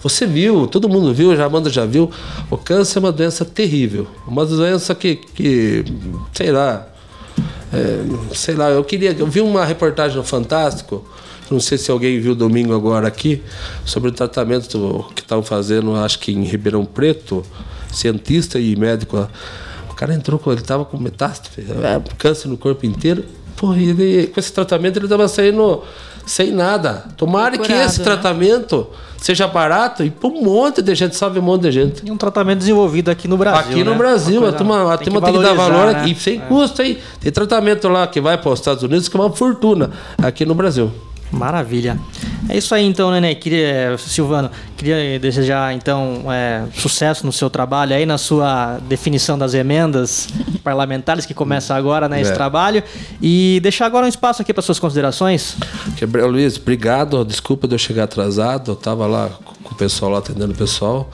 você 0.01 0.25
viu, 0.25 0.65
todo 0.65 0.89
mundo 0.89 1.13
viu, 1.13 1.35
já 1.35 1.45
Amanda 1.45 1.69
já 1.69 1.85
viu. 1.85 2.09
O 2.49 2.57
câncer 2.57 2.97
é 2.97 2.99
uma 3.01 3.11
doença 3.11 3.45
terrível. 3.45 4.07
Uma 4.27 4.43
doença 4.43 4.95
que, 4.95 5.17
que 5.17 5.85
sei 6.33 6.51
lá. 6.51 6.87
É, 7.71 8.33
sei 8.33 8.55
lá, 8.55 8.71
eu 8.71 8.83
queria. 8.83 9.11
Eu 9.11 9.27
vi 9.27 9.41
uma 9.41 9.63
reportagem 9.63 10.17
no 10.17 10.23
Fantástico 10.23 11.07
não 11.49 11.59
sei 11.59 11.77
se 11.77 11.89
alguém 11.91 12.19
viu 12.19 12.35
domingo 12.35 12.73
agora 12.75 13.07
aqui, 13.07 13.41
sobre 13.85 14.09
o 14.09 14.11
tratamento 14.11 15.05
que 15.15 15.21
estavam 15.21 15.43
fazendo, 15.43 15.95
acho 15.95 16.19
que 16.19 16.31
em 16.31 16.43
Ribeirão 16.43 16.85
Preto, 16.85 17.43
cientista 17.91 18.59
e 18.59 18.75
médico. 18.75 19.27
O 19.89 19.93
cara 19.95 20.13
entrou, 20.13 20.39
ele 20.47 20.55
estava 20.61 20.85
com 20.85 20.97
metástase, 20.97 21.61
é, 21.61 22.01
câncer 22.17 22.47
no 22.47 22.57
corpo 22.57 22.85
inteiro. 22.85 23.23
Pô, 23.55 23.73
ele, 23.73 24.27
com 24.27 24.39
esse 24.39 24.53
tratamento 24.53 24.97
ele 24.97 25.05
estava 25.07 25.27
saindo 25.27 25.81
sem 26.27 26.51
nada. 26.51 27.05
Tomara 27.17 27.51
que 27.53 27.57
Procurado, 27.59 27.85
esse 27.89 27.99
né? 27.99 28.03
tratamento 28.05 28.85
seja 29.17 29.47
barato 29.47 30.03
e 30.03 30.11
para 30.11 30.29
um 30.29 30.43
monte 30.43 30.79
de 30.83 30.93
gente, 30.93 31.15
salve 31.15 31.39
um 31.39 31.41
monte 31.41 31.63
de 31.63 31.71
gente. 31.71 32.05
E 32.05 32.11
um 32.11 32.17
tratamento 32.17 32.59
desenvolvido 32.59 33.09
aqui 33.09 33.27
no 33.27 33.35
Brasil. 33.35 33.71
Aqui 33.71 33.83
no 33.83 33.91
né? 33.93 33.97
Brasil, 33.97 34.41
Uma 34.41 34.49
a 34.49 34.51
coisa- 34.51 34.57
turma, 34.57 34.93
a 34.93 34.97
tem 34.97 35.05
turma 35.11 35.21
tem 35.25 35.33
que 35.35 35.41
dar 35.43 35.53
valor 35.55 35.91
né? 35.91 36.01
aqui, 36.01 36.13
sem 36.13 36.39
custo, 36.41 36.83
hein? 36.83 36.99
Tem 37.19 37.31
tratamento 37.31 37.87
lá 37.87 38.05
que 38.05 38.21
vai 38.21 38.37
para 38.37 38.51
os 38.51 38.59
Estados 38.59 38.83
Unidos 38.83 39.09
que 39.09 39.17
é 39.17 39.19
uma 39.19 39.31
fortuna 39.31 39.89
aqui 40.19 40.45
no 40.45 40.53
Brasil. 40.53 40.91
Maravilha. 41.31 41.99
É 42.49 42.57
isso 42.57 42.73
aí 42.73 42.85
então, 42.85 43.11
Nenê. 43.11 43.35
Queria, 43.35 43.97
Silvano, 43.97 44.49
queria 44.77 45.19
desejar 45.19 45.73
então 45.73 46.23
é, 46.31 46.63
sucesso 46.73 47.25
no 47.25 47.31
seu 47.33 47.49
trabalho 47.49 47.93
aí, 47.93 48.05
na 48.05 48.17
sua 48.17 48.77
definição 48.87 49.37
das 49.37 49.53
emendas 49.53 50.29
parlamentares 50.63 51.25
que 51.25 51.33
começa 51.33 51.75
agora, 51.75 52.07
né, 52.07 52.21
esse 52.21 52.31
É. 52.31 52.33
trabalho. 52.33 52.81
E 53.21 53.59
deixar 53.61 53.85
agora 53.85 54.05
um 54.05 54.09
espaço 54.09 54.41
aqui 54.41 54.53
para 54.53 54.61
suas 54.63 54.79
considerações. 54.79 55.57
Quebrei, 55.97 56.23
Luiz, 56.25 56.57
obrigado. 56.57 57.25
Desculpa 57.25 57.67
de 57.67 57.75
eu 57.75 57.79
chegar 57.79 58.05
atrasado. 58.05 58.71
Eu 58.71 58.75
tava 58.75 59.05
lá 59.05 59.29
com 59.67 59.75
o 59.75 59.77
pessoal 59.77 60.11
lá 60.11 60.19
atendendo 60.19 60.53
o 60.53 60.55
pessoal. 60.55 61.09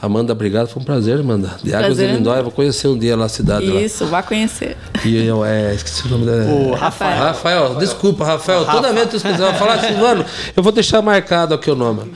Amanda, 0.00 0.32
obrigado. 0.32 0.68
Foi 0.68 0.80
um 0.80 0.84
prazer, 0.84 1.20
Amanda. 1.20 1.56
De 1.62 1.74
Águas 1.74 1.90
de 1.90 1.94
Prazer 1.96 2.08
é 2.08 2.12
Lindóia. 2.14 2.42
Vou 2.42 2.50
conhecer 2.50 2.88
um 2.88 2.98
dia 2.98 3.14
lá 3.14 3.26
a 3.26 3.28
cidade 3.28 3.66
lá. 3.66 3.80
Isso, 3.80 4.06
vá 4.06 4.22
conhecer. 4.22 4.76
E 5.04 5.26
eu, 5.26 5.44
é, 5.44 5.74
esqueci 5.74 6.06
o 6.06 6.10
nome 6.10 6.24
dela. 6.24 6.44
O 6.44 6.74
Rafael. 6.74 7.18
Rafael, 7.18 7.74
desculpa, 7.74 8.24
Rafael. 8.24 8.64
Toda 8.64 8.92
vez 8.92 9.10
que 9.10 9.28
eu 9.28 9.36
vou 9.36 9.54
falar 9.54 9.78
Silvano, 9.80 10.24
eu 10.56 10.62
vou 10.62 10.72
deixar 10.72 11.02
marcado 11.02 11.52
aqui 11.52 11.70
o 11.70 11.76
nome. 11.76 12.10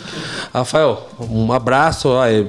Rafael, 0.52 1.08
um 1.20 1.52
abraço. 1.52 2.08
ó, 2.08 2.26
e 2.26 2.48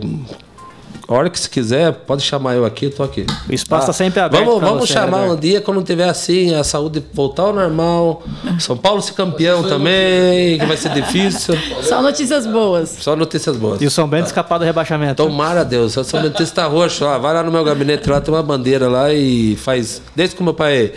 A 1.06 1.14
hora 1.14 1.30
que 1.30 1.38
se 1.38 1.50
quiser, 1.50 1.92
pode 1.92 2.24
chamar 2.24 2.56
eu 2.56 2.64
aqui, 2.64 2.86
eu 2.86 2.92
tô 2.92 3.04
aqui. 3.04 3.26
O 3.50 3.54
espaço 3.54 3.88
tá 3.88 3.94
sempre 3.94 4.22
aberto 4.22 4.46
Vamos, 4.46 4.62
vamos 4.62 4.88
você, 4.88 4.94
chamar 4.94 5.24
um 5.24 5.36
dia 5.36 5.60
quando 5.60 5.84
tiver 5.84 6.08
assim, 6.08 6.54
a 6.56 6.64
saúde 6.64 7.04
voltar 7.14 7.44
ao 7.44 7.54
normal. 7.54 8.24
São 8.60 8.78
Paulo 8.78 9.02
ser 9.02 9.14
campeão 9.14 9.64
também, 9.64 10.58
que 10.58 10.66
vai 10.66 10.78
ser 10.78 10.90
difícil. 10.94 11.56
Só 11.82 12.02
notícias 12.02 12.48
boas. 12.48 12.98
Só 13.02 13.18
notícias 13.18 13.58
boas. 13.58 13.82
E 13.82 13.86
o 13.86 13.92
São 13.92 14.08
Bento 14.08 14.28
escapar 14.28 14.58
do 14.58 14.64
rebaixamento. 14.64 15.22
Tomara 15.22 15.62
a 15.62 15.64
Deus, 15.66 15.94
eu 15.96 16.06
sou 16.06 16.22
dentista 16.22 16.66
roxo, 16.68 17.04
ó, 17.04 17.20
vai 17.20 17.34
lá 17.34 17.44
no 17.44 17.52
meu 17.52 17.66
gabinete 17.66 18.10
lá, 18.10 18.22
tem 18.22 18.34
uma 18.34 18.44
bandeira 18.44 18.88
lá 18.88 19.12
e 19.12 19.58
faz. 19.58 20.02
Desde 20.16 20.36
que 20.36 20.42
o 20.42 20.46
meu 20.46 20.54
pai 20.54 20.94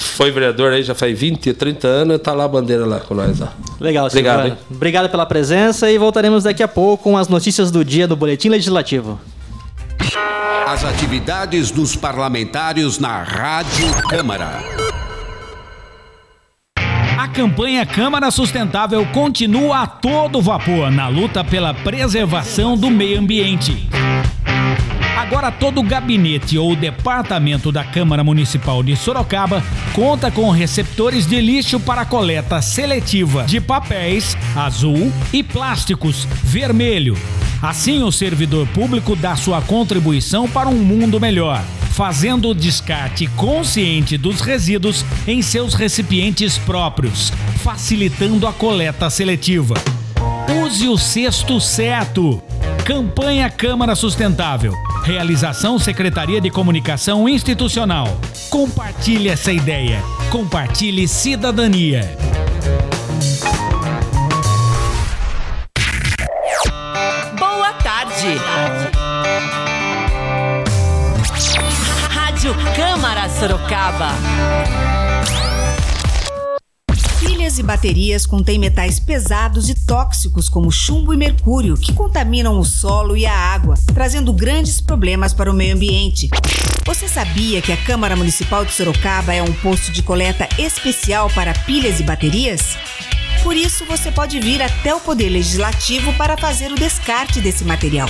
foi 0.00 0.30
vereador 0.30 0.72
aí, 0.72 0.84
já 0.84 0.94
faz 0.94 1.18
20, 1.18 1.52
30 1.54 1.88
anos, 1.88 2.18
tá 2.20 2.32
lá 2.32 2.44
a 2.44 2.48
bandeira 2.48 2.86
lá 2.86 3.00
com 3.00 3.14
nós, 3.14 3.40
ó. 3.40 3.48
Legal, 3.80 4.06
Obrigado? 4.06 4.56
Obrigado 4.70 5.10
pela 5.10 5.26
presença 5.26 5.90
e 5.90 5.98
voltaremos 5.98 6.44
daqui 6.44 6.62
a 6.62 6.68
pouco 6.68 7.02
com 7.02 7.16
as 7.16 7.26
notícias 7.26 7.72
do 7.72 7.84
dia 7.84 8.06
do 8.06 8.14
Boletim 8.14 8.48
Legislativo. 8.48 9.18
As 10.66 10.84
atividades 10.84 11.70
dos 11.70 11.96
parlamentares 11.96 12.98
na 12.98 13.22
Rádio 13.22 13.86
Câmara. 14.08 14.62
A 17.18 17.28
campanha 17.28 17.84
Câmara 17.84 18.30
Sustentável 18.30 19.04
continua 19.12 19.82
a 19.82 19.86
todo 19.86 20.40
vapor 20.40 20.90
na 20.90 21.08
luta 21.08 21.44
pela 21.44 21.74
preservação 21.74 22.76
do 22.76 22.90
meio 22.90 23.18
ambiente. 23.18 23.88
Agora 25.20 25.52
todo 25.52 25.80
o 25.80 25.82
gabinete 25.82 26.56
ou 26.56 26.74
departamento 26.74 27.70
da 27.70 27.84
Câmara 27.84 28.24
Municipal 28.24 28.82
de 28.82 28.96
Sorocaba 28.96 29.62
conta 29.92 30.30
com 30.30 30.48
receptores 30.50 31.26
de 31.26 31.38
lixo 31.42 31.78
para 31.78 32.06
coleta 32.06 32.62
seletiva 32.62 33.44
de 33.44 33.60
papéis 33.60 34.34
azul 34.56 35.12
e 35.30 35.42
plásticos 35.42 36.26
vermelho. 36.42 37.18
Assim, 37.60 38.02
o 38.02 38.10
servidor 38.10 38.66
público 38.68 39.14
dá 39.14 39.36
sua 39.36 39.60
contribuição 39.60 40.48
para 40.48 40.70
um 40.70 40.78
mundo 40.78 41.20
melhor, 41.20 41.62
fazendo 41.90 42.48
o 42.48 42.54
descarte 42.54 43.26
consciente 43.36 44.16
dos 44.16 44.40
resíduos 44.40 45.04
em 45.26 45.42
seus 45.42 45.74
recipientes 45.74 46.56
próprios, 46.56 47.30
facilitando 47.56 48.46
a 48.46 48.54
coleta 48.54 49.10
seletiva. 49.10 49.74
Use 50.64 50.88
o 50.88 50.96
cesto 50.96 51.60
certo. 51.60 52.42
Campanha 52.86 53.50
Câmara 53.50 53.94
Sustentável. 53.94 54.72
Realização 55.02 55.78
Secretaria 55.78 56.40
de 56.40 56.50
Comunicação 56.50 57.28
Institucional. 57.28 58.06
Compartilhe 58.50 59.28
essa 59.28 59.50
ideia. 59.50 60.02
Compartilhe 60.30 61.08
cidadania. 61.08 62.16
Boa 67.38 67.72
tarde. 67.82 68.36
Rádio 72.10 72.54
Câmara 72.76 73.28
Sorocaba. 73.30 74.10
E 77.60 77.62
baterias 77.62 78.24
contêm 78.24 78.58
metais 78.58 78.98
pesados 78.98 79.68
e 79.68 79.74
tóxicos 79.74 80.48
como 80.48 80.72
chumbo 80.72 81.12
e 81.12 81.16
mercúrio 81.16 81.76
que 81.76 81.92
contaminam 81.92 82.58
o 82.58 82.64
solo 82.64 83.14
e 83.14 83.26
a 83.26 83.34
água, 83.36 83.74
trazendo 83.92 84.32
grandes 84.32 84.80
problemas 84.80 85.34
para 85.34 85.50
o 85.50 85.54
meio 85.54 85.74
ambiente. 85.74 86.30
Você 86.86 87.06
sabia 87.06 87.60
que 87.60 87.70
a 87.70 87.76
Câmara 87.76 88.16
Municipal 88.16 88.64
de 88.64 88.72
Sorocaba 88.72 89.34
é 89.34 89.42
um 89.42 89.52
posto 89.52 89.92
de 89.92 90.02
coleta 90.02 90.48
especial 90.58 91.28
para 91.34 91.52
pilhas 91.52 92.00
e 92.00 92.02
baterias? 92.02 92.78
Por 93.42 93.54
isso, 93.54 93.84
você 93.84 94.10
pode 94.10 94.40
vir 94.40 94.62
até 94.62 94.94
o 94.94 95.00
Poder 95.00 95.28
Legislativo 95.28 96.14
para 96.14 96.38
fazer 96.38 96.72
o 96.72 96.76
descarte 96.76 97.42
desse 97.42 97.62
material. 97.62 98.08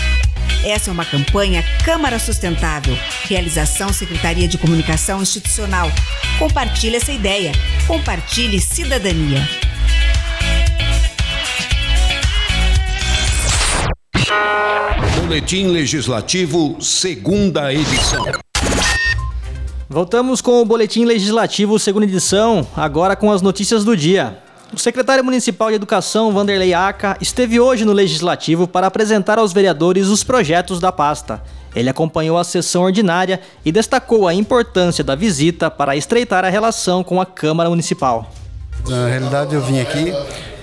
Essa 0.64 0.90
é 0.90 0.92
uma 0.92 1.06
campanha 1.06 1.64
Câmara 1.84 2.18
Sustentável. 2.18 2.94
Realização 3.22 3.92
Secretaria 3.92 4.46
de 4.46 4.58
Comunicação 4.58 5.22
Institucional. 5.22 5.90
Compartilhe 6.38 6.96
essa 6.96 7.12
ideia. 7.12 7.52
Compartilhe 7.86 8.60
cidadania. 8.60 9.40
Boletim 15.16 15.68
Legislativo, 15.68 16.76
segunda 16.80 17.72
edição. 17.72 18.24
Voltamos 19.88 20.40
com 20.42 20.60
o 20.60 20.64
Boletim 20.64 21.04
Legislativo, 21.04 21.78
segunda 21.78 22.04
edição, 22.04 22.66
agora 22.76 23.16
com 23.16 23.32
as 23.32 23.40
notícias 23.40 23.82
do 23.82 23.96
dia. 23.96 24.42
O 24.72 24.78
secretário 24.78 25.24
municipal 25.24 25.68
de 25.68 25.74
Educação, 25.74 26.32
Vanderlei 26.32 26.72
Aca, 26.72 27.16
esteve 27.20 27.58
hoje 27.58 27.84
no 27.84 27.92
Legislativo 27.92 28.68
para 28.68 28.86
apresentar 28.86 29.36
aos 29.36 29.52
vereadores 29.52 30.06
os 30.06 30.22
projetos 30.22 30.78
da 30.78 30.92
pasta. 30.92 31.42
Ele 31.74 31.90
acompanhou 31.90 32.38
a 32.38 32.44
sessão 32.44 32.82
ordinária 32.82 33.40
e 33.64 33.72
destacou 33.72 34.28
a 34.28 34.34
importância 34.34 35.02
da 35.02 35.16
visita 35.16 35.70
para 35.72 35.96
estreitar 35.96 36.44
a 36.44 36.48
relação 36.48 37.02
com 37.02 37.20
a 37.20 37.26
Câmara 37.26 37.68
Municipal. 37.68 38.30
Na 38.88 39.08
realidade, 39.08 39.56
eu 39.56 39.60
vim 39.60 39.80
aqui 39.80 40.12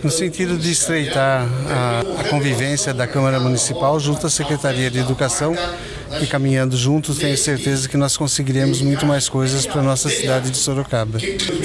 no 0.04 0.12
sentido 0.12 0.58
de 0.58 0.72
estreitar 0.72 1.48
a, 1.70 2.22
a 2.22 2.24
convivência 2.30 2.94
da 2.94 3.08
Câmara 3.08 3.40
Municipal 3.40 4.00
junto 4.00 4.28
à 4.28 4.30
Secretaria 4.30 4.90
de 4.90 5.00
Educação 5.00 5.56
e 6.22 6.26
caminhando 6.26 6.78
juntos, 6.78 7.18
tenho 7.18 7.38
certeza 7.38 7.88
que 7.88 7.98
nós 7.98 8.16
conseguiremos 8.16 8.82
muito 8.82 9.06
mais 9.06 9.28
coisas 9.28 9.66
para 9.66 9.82
a 9.82 9.84
nossa 9.84 10.10
cidade 10.10 10.50
de 10.50 10.58
Sorocaba. 10.58 11.20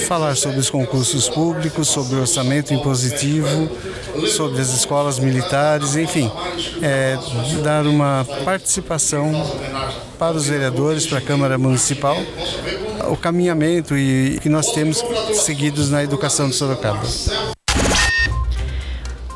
Falar 0.07 0.35
sobre 0.35 0.59
os 0.59 0.69
concursos 0.69 1.29
públicos, 1.29 1.87
sobre 1.87 2.15
o 2.15 2.21
orçamento 2.21 2.73
impositivo, 2.73 3.69
sobre 4.27 4.61
as 4.61 4.73
escolas 4.73 5.17
militares, 5.17 5.95
enfim, 5.95 6.29
é, 6.81 7.17
dar 7.63 7.85
uma 7.85 8.25
participação 8.43 9.31
para 10.19 10.35
os 10.35 10.47
vereadores, 10.47 11.07
para 11.07 11.19
a 11.19 11.21
Câmara 11.21 11.57
Municipal, 11.57 12.17
o 13.09 13.15
caminhamento 13.15 13.97
e 13.97 14.39
que 14.41 14.49
nós 14.49 14.71
temos 14.71 15.03
seguidos 15.33 15.89
na 15.89 16.03
educação 16.03 16.49
de 16.49 16.55
Sorocaba. 16.55 17.03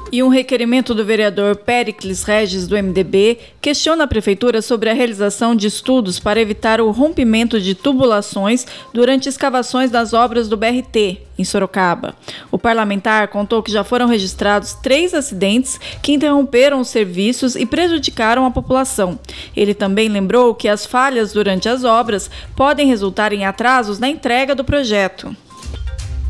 E 0.09 0.23
um 0.23 0.29
requerimento 0.29 0.95
do 0.95 1.03
vereador 1.03 1.57
Pericles 1.57 2.23
Regis, 2.23 2.65
do 2.65 2.81
MDB, 2.81 3.39
questiona 3.61 4.05
a 4.05 4.07
Prefeitura 4.07 4.61
sobre 4.61 4.89
a 4.89 4.93
realização 4.93 5.53
de 5.53 5.67
estudos 5.67 6.17
para 6.17 6.39
evitar 6.39 6.79
o 6.79 6.91
rompimento 6.91 7.59
de 7.59 7.75
tubulações 7.75 8.65
durante 8.93 9.27
escavações 9.27 9.91
das 9.91 10.13
obras 10.13 10.47
do 10.47 10.55
BRT, 10.55 11.19
em 11.37 11.43
Sorocaba. 11.43 12.15
O 12.49 12.57
parlamentar 12.57 13.27
contou 13.27 13.61
que 13.61 13.71
já 13.71 13.83
foram 13.83 14.07
registrados 14.07 14.73
três 14.75 15.13
acidentes 15.13 15.77
que 16.01 16.13
interromperam 16.13 16.79
os 16.79 16.87
serviços 16.87 17.57
e 17.57 17.65
prejudicaram 17.65 18.45
a 18.45 18.51
população. 18.51 19.19
Ele 19.53 19.73
também 19.73 20.07
lembrou 20.07 20.55
que 20.55 20.69
as 20.69 20.85
falhas 20.85 21.33
durante 21.33 21.67
as 21.67 21.83
obras 21.83 22.31
podem 22.55 22.87
resultar 22.87 23.33
em 23.33 23.45
atrasos 23.45 23.99
na 23.99 24.07
entrega 24.07 24.55
do 24.55 24.63
projeto. 24.63 25.35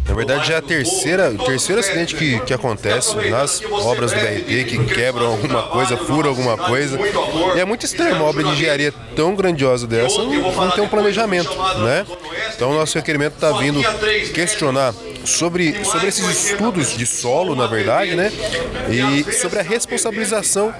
Na 0.07 0.13
verdade, 0.13 0.53
é 0.53 0.55
a 0.55 0.61
terceira, 0.61 1.29
o 1.29 1.37
terceiro 1.37 1.81
acidente 1.81 2.15
que, 2.15 2.39
que 2.39 2.53
acontece 2.53 3.15
nas 3.29 3.61
obras 3.63 4.11
do 4.11 4.19
BRT, 4.19 4.63
que 4.63 4.85
quebram 4.85 5.27
alguma 5.27 5.63
coisa, 5.63 5.97
furam 5.97 6.29
alguma 6.29 6.57
coisa. 6.57 6.97
E 7.55 7.59
é 7.59 7.65
muito 7.65 7.85
estranho 7.85 8.15
uma 8.15 8.25
obra 8.25 8.43
de 8.43 8.51
engenharia 8.51 8.93
tão 9.15 9.35
grandiosa 9.35 9.85
dessa 9.85 10.23
não, 10.23 10.71
ter 10.71 10.81
um 10.81 10.87
planejamento, 10.87 11.51
né? 11.79 12.05
Então, 12.55 12.73
nosso 12.73 12.97
requerimento 12.97 13.33
está 13.33 13.51
vindo 13.51 13.81
questionar 14.33 14.93
sobre, 15.25 15.83
sobre 15.83 16.07
esses 16.07 16.25
estudos 16.25 16.95
de 16.95 17.05
solo, 17.05 17.55
na 17.55 17.67
verdade, 17.67 18.15
né? 18.15 18.31
E 18.89 19.31
sobre 19.33 19.59
a 19.59 19.63
responsabilização 19.63 20.73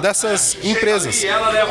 dessas 0.00 0.56
empresas. 0.62 1.24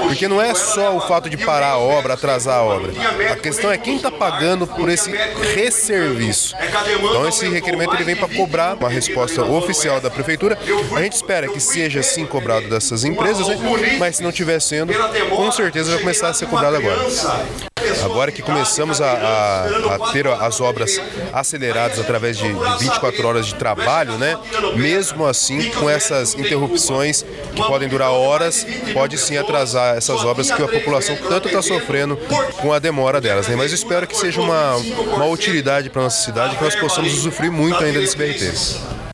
Porque 0.03 0.27
não 0.27 0.41
é 0.41 0.53
só 0.53 0.95
o 0.95 1.01
fato 1.01 1.29
de 1.29 1.37
parar 1.37 1.71
a 1.71 1.77
obra, 1.77 2.13
atrasar 2.13 2.57
a 2.57 2.63
obra. 2.63 2.91
A 3.31 3.35
questão 3.35 3.71
é 3.71 3.77
quem 3.77 3.95
está 3.97 4.11
pagando 4.11 4.67
por 4.67 4.89
esse 4.89 5.11
resserviço. 5.55 6.55
Então 6.99 7.27
esse 7.27 7.47
requerimento 7.47 7.93
ele 7.95 8.03
vem 8.03 8.15
para 8.15 8.27
cobrar 8.27 8.75
uma 8.75 8.89
resposta 8.89 9.43
oficial 9.43 9.99
da 9.99 10.09
prefeitura. 10.09 10.57
A 10.95 11.01
gente 11.01 11.13
espera 11.13 11.47
que 11.47 11.59
seja 11.59 12.03
sim 12.03 12.25
cobrado 12.25 12.67
dessas 12.69 13.03
empresas, 13.03 13.47
né? 13.47 13.57
mas 13.99 14.17
se 14.17 14.23
não 14.23 14.29
estiver 14.29 14.61
sendo, 14.61 14.93
com 15.29 15.51
certeza 15.51 15.91
vai 15.91 15.99
começar 15.99 16.29
a 16.29 16.33
ser 16.33 16.47
cobrado 16.47 16.75
agora. 16.75 17.76
Agora 18.03 18.31
que 18.31 18.41
começamos 18.41 19.01
a, 19.01 19.11
a, 19.11 19.95
a, 19.95 20.11
ter 20.11 20.27
as 20.27 20.61
obras 20.61 20.99
aceleradas 21.33 21.99
através 21.99 22.37
de, 22.37 22.47
de 22.47 22.83
24 22.83 23.27
horas 23.27 23.45
de 23.45 23.55
trabalho, 23.55 24.13
né? 24.17 24.37
Mesmo 24.75 25.25
assim, 25.25 25.69
com 25.71 25.89
essas 25.89 26.35
interrupções 26.35 27.23
que 27.55 27.63
podem 27.63 27.87
durar 27.87 28.11
horas, 28.11 28.65
pode 28.93 29.17
sim 29.17 29.37
atrasar 29.37 29.97
essas 29.97 30.23
obras 30.23 30.51
que 30.51 30.61
a 30.61 30.67
população 30.67 31.15
tanto 31.27 31.47
está 31.47 31.61
sofrendo 31.61 32.17
com 32.61 32.73
a 32.73 32.79
demora 32.79 33.19
delas, 33.19 33.47
né? 33.47 33.55
Mas 33.55 33.71
espero 33.71 34.07
que 34.07 34.15
seja 34.15 34.41
uma, 34.41 34.75
uma 34.75 35.25
utilidade 35.25 35.89
para 35.89 36.03
nossa 36.03 36.23
cidade, 36.23 36.55
que 36.55 36.63
nós 36.63 36.75
possamos 36.75 37.13
usufruir 37.13 37.51
muito 37.51 37.83
ainda 37.83 37.99
desse 37.99 38.17
BRT. 38.17 39.07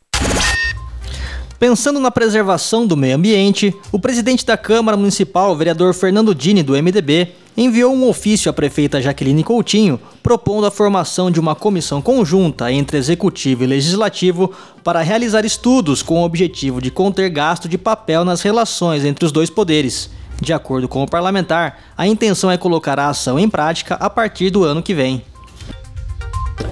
Pensando 1.58 1.98
na 1.98 2.10
preservação 2.10 2.86
do 2.86 2.96
meio 2.96 3.16
ambiente, 3.16 3.74
o 3.90 3.98
presidente 3.98 4.44
da 4.44 4.56
Câmara 4.56 4.96
Municipal, 4.96 5.52
o 5.52 5.56
vereador 5.56 5.94
Fernando 5.94 6.34
Dini, 6.34 6.62
do 6.62 6.74
MDB, 6.74 7.32
enviou 7.56 7.94
um 7.94 8.08
ofício 8.08 8.50
à 8.50 8.52
prefeita 8.52 9.00
Jaqueline 9.00 9.44
Coutinho 9.44 10.00
propondo 10.22 10.66
a 10.66 10.70
formação 10.70 11.30
de 11.30 11.38
uma 11.38 11.54
comissão 11.54 12.02
conjunta 12.02 12.70
entre 12.72 12.98
executivo 12.98 13.64
e 13.64 13.66
legislativo 13.66 14.52
para 14.82 15.02
realizar 15.02 15.44
estudos 15.44 16.02
com 16.02 16.20
o 16.20 16.24
objetivo 16.24 16.80
de 16.80 16.90
conter 16.90 17.30
gasto 17.30 17.68
de 17.68 17.78
papel 17.78 18.24
nas 18.24 18.42
relações 18.42 19.04
entre 19.04 19.24
os 19.24 19.32
dois 19.32 19.50
poderes. 19.50 20.10
De 20.40 20.52
acordo 20.52 20.88
com 20.88 21.02
o 21.02 21.08
parlamentar, 21.08 21.78
a 21.96 22.06
intenção 22.06 22.50
é 22.50 22.56
colocar 22.56 22.98
a 22.98 23.08
ação 23.08 23.38
em 23.38 23.48
prática 23.48 23.94
a 23.94 24.10
partir 24.10 24.50
do 24.50 24.64
ano 24.64 24.82
que 24.82 24.94
vem. 24.94 25.22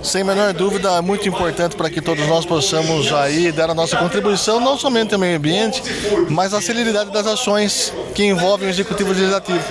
Sem 0.02 0.24
menor 0.24 0.52
dúvida, 0.52 0.90
é 0.90 1.00
muito 1.00 1.28
importante 1.28 1.76
para 1.76 1.88
que 1.88 2.00
todos 2.00 2.26
nós 2.26 2.44
possamos 2.44 3.12
aí 3.12 3.52
dar 3.52 3.70
a 3.70 3.74
nossa 3.74 3.96
contribuição, 3.96 4.58
não 4.58 4.76
somente 4.76 5.14
ao 5.14 5.20
meio 5.20 5.36
ambiente, 5.36 5.82
mas 6.28 6.52
à 6.52 6.60
celeridade 6.60 7.10
das 7.12 7.26
ações 7.26 7.92
que 8.14 8.24
envolvem 8.24 8.68
o 8.68 8.70
Executivo 8.70 9.10
Legislativo. 9.10 9.62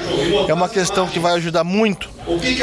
É 0.47 0.53
uma 0.53 0.69
questão 0.69 1.07
que 1.07 1.19
vai 1.19 1.33
ajudar 1.33 1.63
muito 1.63 2.09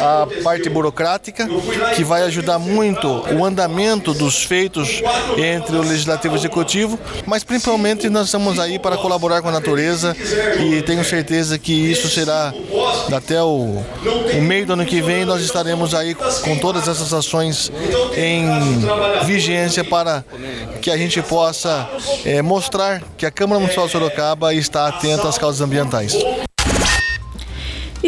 a 0.01 0.27
parte 0.43 0.69
burocrática, 0.69 1.49
que 1.95 2.05
vai 2.05 2.23
ajudar 2.23 2.59
muito 2.59 3.09
o 3.35 3.45
andamento 3.45 4.15
dos 4.15 4.43
feitos 4.43 5.03
entre 5.37 5.77
o 5.77 5.83
Legislativo 5.83 6.35
e 6.35 6.37
o 6.37 6.41
Executivo, 6.41 6.99
mas 7.27 7.45
principalmente 7.45 8.09
nós 8.09 8.27
estamos 8.27 8.59
aí 8.59 8.79
para 8.79 8.97
colaborar 8.97 9.43
com 9.43 9.49
a 9.49 9.53
natureza 9.53 10.17
e 10.61 10.83
tenho 10.83 11.05
certeza 11.05 11.59
que 11.59 11.73
isso 11.73 12.09
será 12.09 12.53
até 13.15 13.43
o, 13.43 13.83
o 14.35 14.43
meio 14.43 14.67
do 14.67 14.73
ano 14.75 14.85
que 14.85 15.01
vem, 15.01 15.25
nós 15.25 15.43
estaremos 15.43 15.95
aí 15.95 16.15
com 16.15 16.57
todas 16.59 16.89
essas 16.89 17.13
ações 17.13 17.71
em 18.17 18.47
vigência 19.25 19.85
para 19.85 20.25
que 20.81 20.91
a 20.91 20.97
gente 20.97 21.21
possa 21.23 21.89
é, 22.25 22.43
mostrar 22.43 23.03
que 23.17 23.27
a 23.27 23.31
Câmara 23.31 23.59
Municipal 23.61 23.87
de 23.87 23.93
Sorocaba 23.93 24.55
está 24.55 24.89
atenta 24.89 25.29
às 25.29 25.39
causas 25.39 25.61
ambientais. 25.61 26.17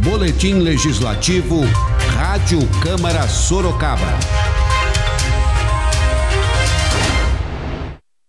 Boletim 0.03 0.59
Legislativo 0.59 1.63
Rádio 2.15 2.59
Câmara 2.83 3.27
Sorocaba. 3.29 4.13